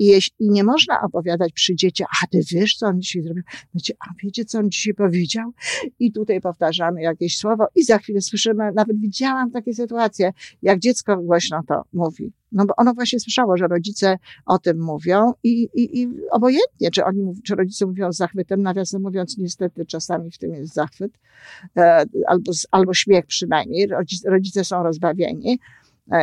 I, 0.00 0.20
nie 0.40 0.64
można 0.64 1.02
opowiadać 1.02 1.52
przy 1.52 1.74
dzieciach, 1.74 2.08
a 2.22 2.26
ty 2.26 2.40
wiesz, 2.50 2.74
co 2.74 2.86
on 2.86 3.00
dzisiaj 3.00 3.22
zrobił? 3.22 3.42
Wiecie, 3.74 3.94
a 4.00 4.12
wiecie, 4.22 4.44
co 4.44 4.58
on 4.58 4.70
dzisiaj 4.70 4.94
powiedział? 4.94 5.52
I 5.98 6.12
tutaj 6.12 6.40
powtarzamy 6.40 7.02
jakieś 7.02 7.38
słowo 7.38 7.66
i 7.74 7.84
za 7.84 7.98
chwilę 7.98 8.20
słyszymy, 8.20 8.72
nawet 8.74 9.00
widziałam 9.00 9.50
takie 9.50 9.74
sytuacje, 9.74 10.32
jak 10.62 10.78
dziecko 10.78 11.16
głośno 11.16 11.60
to 11.68 11.82
mówi. 11.92 12.32
No 12.52 12.66
bo 12.66 12.74
ono 12.76 12.94
właśnie 12.94 13.20
słyszało, 13.20 13.56
że 13.56 13.66
rodzice 13.66 14.18
o 14.46 14.58
tym 14.58 14.80
mówią 14.82 15.32
i, 15.42 15.68
i, 15.74 16.02
i 16.02 16.08
obojętnie, 16.30 16.90
czy 16.90 17.04
oni, 17.04 17.34
czy 17.44 17.54
rodzice 17.54 17.86
mówią 17.86 18.12
z 18.12 18.16
zachwytem, 18.16 18.62
nawiasem 18.62 19.02
mówiąc, 19.02 19.38
niestety 19.38 19.86
czasami 19.86 20.30
w 20.30 20.38
tym 20.38 20.54
jest 20.54 20.74
zachwyt, 20.74 21.12
e, 21.76 22.04
albo, 22.26 22.52
albo 22.70 22.94
śmiech 22.94 23.26
przynajmniej, 23.26 23.86
rodzice, 23.86 24.30
rodzice 24.30 24.64
są 24.64 24.82
rozbawieni, 24.82 25.58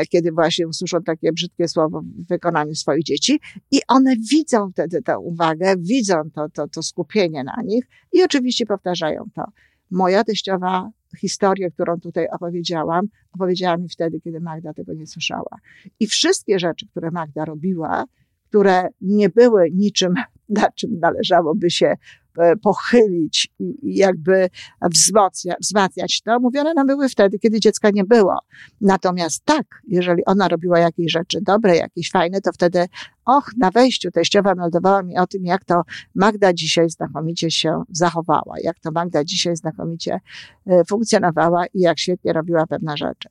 kiedy 0.10 0.32
właśnie 0.32 0.68
usłyszą 0.68 1.04
takie 1.04 1.32
brzydkie 1.32 1.68
słowo 1.68 2.02
w 2.02 2.28
wykonaniu 2.28 2.76
swoich 2.76 3.04
dzieci 3.04 3.40
i 3.72 3.80
one 3.88 4.16
widzą 4.32 4.72
wtedy 4.72 5.02
tę 5.02 5.20
uwagę, 5.20 5.76
widzą 5.78 6.16
to, 6.36 6.50
to, 6.50 6.68
to 6.68 6.84
skupienie 6.84 7.44
na 7.44 7.62
nich 7.66 7.86
i 8.12 8.24
oczywiście 8.24 8.66
powtarzają 8.66 9.26
to. 9.36 9.44
Moja 9.92 10.24
teściowa 10.24 10.90
historię, 11.20 11.72
którą 11.72 12.00
tutaj 12.00 12.28
opowiedziałam, 12.32 13.08
opowiedziała 13.32 13.78
mi 13.78 13.90
wtedy, 13.90 14.22
kiedy 14.22 14.40
Magda 14.40 14.74
tego 14.74 14.94
nie 14.94 15.08
słyszała. 15.08 15.60
I 16.00 16.08
wszystkie 16.08 16.60
rzeczy, 16.60 16.88
które 16.88 17.12
Magda 17.12 17.46
robiła, 17.46 18.06
które 18.50 18.90
nie 19.02 19.30
były 19.30 19.72
niczym, 19.72 20.14
na 20.50 20.72
czym 20.72 21.00
należałoby 21.00 21.70
się 21.70 21.96
E, 22.27 22.27
pochylić 22.62 23.50
i 23.60 23.98
jakby 23.98 24.50
wzmacniać, 24.82 25.58
wzmacniać 25.62 26.22
to, 26.22 26.40
mówione 26.40 26.74
nam 26.74 26.88
były 26.88 27.10
wtedy, 27.10 27.40
kiedy 27.40 27.60
dziecka 27.60 27.90
nie 27.90 28.04
było. 28.04 28.40
Natomiast 28.82 29.46
tak, 29.46 29.66
jeżeli 29.88 30.26
ona 30.26 30.48
robiła 30.48 30.80
jakieś 30.80 31.12
rzeczy 31.12 31.40
dobre, 31.42 31.76
jakieś 31.76 32.12
fajne, 32.12 32.42
to 32.42 32.52
wtedy, 32.52 32.86
och, 33.26 33.52
na 33.58 33.72
wejściu 33.72 34.12
teściowa 34.12 34.56
meldowała 34.56 35.04
mi 35.04 35.18
o 35.18 35.28
tym, 35.28 35.46
jak 35.46 35.66
to 35.66 35.82
Magda 36.16 36.54
dzisiaj 36.54 36.90
znakomicie 36.90 37.52
się 37.52 37.84
zachowała, 37.92 38.56
jak 38.64 38.80
to 38.80 38.92
Magda 38.92 39.24
dzisiaj 39.24 39.56
znakomicie 39.56 40.20
e, 40.68 40.84
funkcjonowała 40.86 41.66
i 41.66 41.80
jak 41.80 42.00
świetnie 42.00 42.34
robiła 42.34 42.68
pewne 42.68 42.98
rzeczy. 42.98 43.30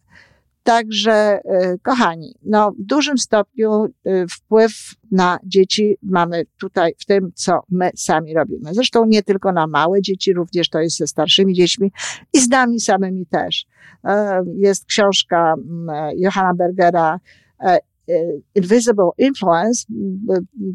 Także, 0.67 1.41
y, 1.75 1.79
kochani, 1.83 2.35
no, 2.43 2.73
w 2.73 2.83
dużym 2.83 3.19
stopniu 3.19 3.85
y, 3.85 3.91
wpływ 4.31 4.73
na 5.11 5.39
dzieci 5.45 5.97
mamy 6.03 6.45
tutaj 6.59 6.93
w 6.99 7.05
tym, 7.05 7.33
co 7.35 7.61
my 7.71 7.91
sami 7.97 8.35
robimy. 8.35 8.75
Zresztą 8.75 9.07
nie 9.07 9.23
tylko 9.23 9.53
na 9.53 9.67
małe 9.67 10.03
dzieci, 10.03 10.33
również 10.33 10.69
to 10.69 10.81
jest 10.81 10.97
ze 10.97 11.07
starszymi 11.07 11.55
dziećmi 11.55 11.93
i 12.33 12.41
z 12.41 12.49
nami 12.49 12.81
samymi 12.81 13.27
też. 13.27 13.67
E, 14.05 14.45
jest 14.57 14.85
książka 14.85 15.55
mm, 15.55 16.19
Johanna 16.19 16.55
Bergera, 16.55 17.21
e, 17.61 17.79
Invisible 18.55 19.11
Influence. 19.19 19.85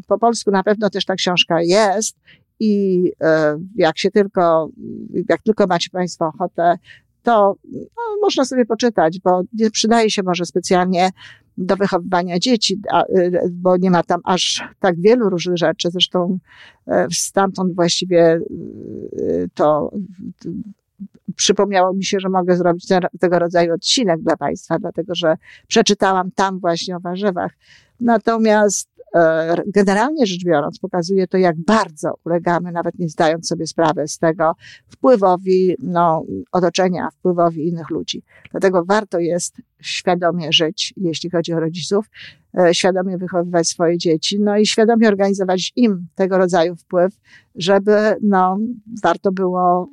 Po 0.06 0.18
polsku 0.18 0.50
na 0.50 0.62
pewno 0.62 0.90
też 0.90 1.04
ta 1.04 1.14
książka 1.14 1.62
jest. 1.62 2.16
I 2.60 3.12
e, 3.20 3.58
jak 3.76 3.98
się 3.98 4.10
tylko, 4.10 4.68
jak 5.28 5.42
tylko 5.42 5.66
macie 5.66 5.90
Państwo 5.90 6.26
ochotę 6.26 6.78
to 7.22 7.56
no, 7.72 8.02
można 8.22 8.44
sobie 8.44 8.66
poczytać, 8.66 9.20
bo 9.24 9.42
nie 9.52 9.70
przydaje 9.70 10.10
się 10.10 10.22
może 10.22 10.44
specjalnie 10.44 11.10
do 11.58 11.76
wychowywania 11.76 12.38
dzieci, 12.38 12.80
y, 13.16 13.40
bo 13.50 13.76
nie 13.76 13.90
ma 13.90 14.02
tam 14.02 14.20
aż 14.24 14.64
tak 14.80 15.00
wielu 15.00 15.30
różnych 15.30 15.58
rzeczy. 15.58 15.90
Zresztą 15.90 16.38
e, 16.86 17.06
stamtąd 17.12 17.74
właściwie 17.74 18.40
y, 19.20 19.50
to 19.54 19.92
przypomniało 21.36 21.94
mi 21.94 22.04
się, 22.04 22.20
że 22.20 22.28
mogę 22.28 22.56
zrobić 22.56 22.86
tego 23.20 23.38
rodzaju 23.38 23.74
odcinek 23.74 24.20
dla 24.20 24.36
Państwa, 24.36 24.78
dlatego 24.78 25.14
że 25.14 25.34
przeczytałam 25.68 26.30
tam 26.30 26.58
właśnie 26.58 26.96
o 26.96 27.00
warzywach. 27.00 27.52
Natomiast 28.00 28.88
generalnie 29.66 30.26
rzecz 30.26 30.44
biorąc, 30.44 30.78
pokazuje 30.78 31.26
to, 31.26 31.38
jak 31.38 31.56
bardzo 31.56 32.14
ulegamy, 32.24 32.72
nawet 32.72 32.98
nie 32.98 33.08
zdając 33.08 33.48
sobie 33.48 33.66
sprawy 33.66 34.08
z 34.08 34.18
tego, 34.18 34.52
wpływowi 34.88 35.76
no, 35.78 36.24
otoczenia, 36.52 37.08
wpływowi 37.10 37.68
innych 37.68 37.90
ludzi. 37.90 38.22
Dlatego 38.50 38.84
warto 38.84 39.18
jest 39.18 39.56
świadomie 39.80 40.52
żyć, 40.52 40.94
jeśli 40.96 41.30
chodzi 41.30 41.52
o 41.52 41.60
rodziców, 41.60 42.06
e, 42.58 42.74
świadomie 42.74 43.18
wychowywać 43.18 43.68
swoje 43.68 43.98
dzieci, 43.98 44.40
no 44.40 44.56
i 44.56 44.66
świadomie 44.66 45.08
organizować 45.08 45.72
im 45.76 46.06
tego 46.14 46.38
rodzaju 46.38 46.76
wpływ, 46.76 47.14
żeby 47.54 48.16
no, 48.22 48.58
warto 49.02 49.32
było, 49.32 49.88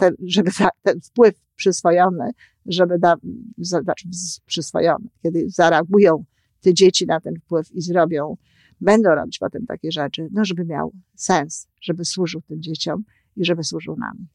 e, 0.00 0.10
żeby 0.26 0.50
ten 0.82 1.00
wpływ 1.00 1.34
przyswojony, 1.56 2.30
żeby 2.66 2.98
da, 2.98 3.14
znaczy 3.58 4.08
przyswojony, 4.46 5.08
kiedy 5.22 5.44
zareagują 5.48 6.24
te 6.64 6.74
dzieci 6.74 7.06
na 7.06 7.20
ten 7.20 7.34
wpływ 7.40 7.72
i 7.72 7.80
zrobią, 7.80 8.36
będą 8.80 9.14
robić 9.14 9.38
potem 9.38 9.66
takie 9.66 9.92
rzeczy, 9.92 10.28
no 10.32 10.44
żeby 10.44 10.64
miał 10.64 10.92
sens, 11.14 11.68
żeby 11.80 12.04
służył 12.04 12.40
tym 12.40 12.62
dzieciom 12.62 13.04
i 13.36 13.44
żeby 13.44 13.64
służył 13.64 13.96
nam. 13.96 14.26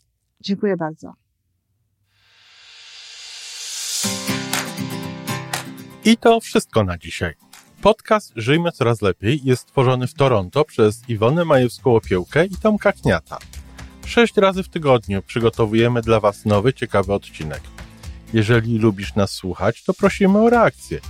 Dziękuję 0.42 0.78
bardzo. 0.78 1.14
I 6.06 6.18
to 6.18 6.40
wszystko 6.40 6.84
na 6.84 6.98
dzisiaj. 6.98 7.34
Podcast 7.82 8.34
Żyjmy 8.36 8.72
Coraz 8.72 9.02
Lepiej 9.02 9.40
jest 9.44 9.62
stworzony 9.62 10.08
w 10.08 10.14
Toronto 10.14 10.66
przez 10.66 11.10
Iwonę 11.10 11.44
Majewską-Opiełkę 11.46 12.46
i 12.52 12.58
Tomka 12.62 12.92
Kniata. 12.92 13.38
Sześć 14.06 14.38
razy 14.38 14.64
w 14.64 14.70
tygodniu 14.70 15.22
przygotowujemy 15.22 16.02
dla 16.02 16.20
Was 16.20 16.46
nowy, 16.46 16.74
ciekawy 16.74 17.14
odcinek. 17.14 17.62
Jeżeli 18.34 18.78
lubisz 18.78 19.16
nas 19.16 19.32
słuchać, 19.32 19.84
to 19.84 19.94
prosimy 19.94 20.40
o 20.40 20.50
reakcję– 20.50 21.00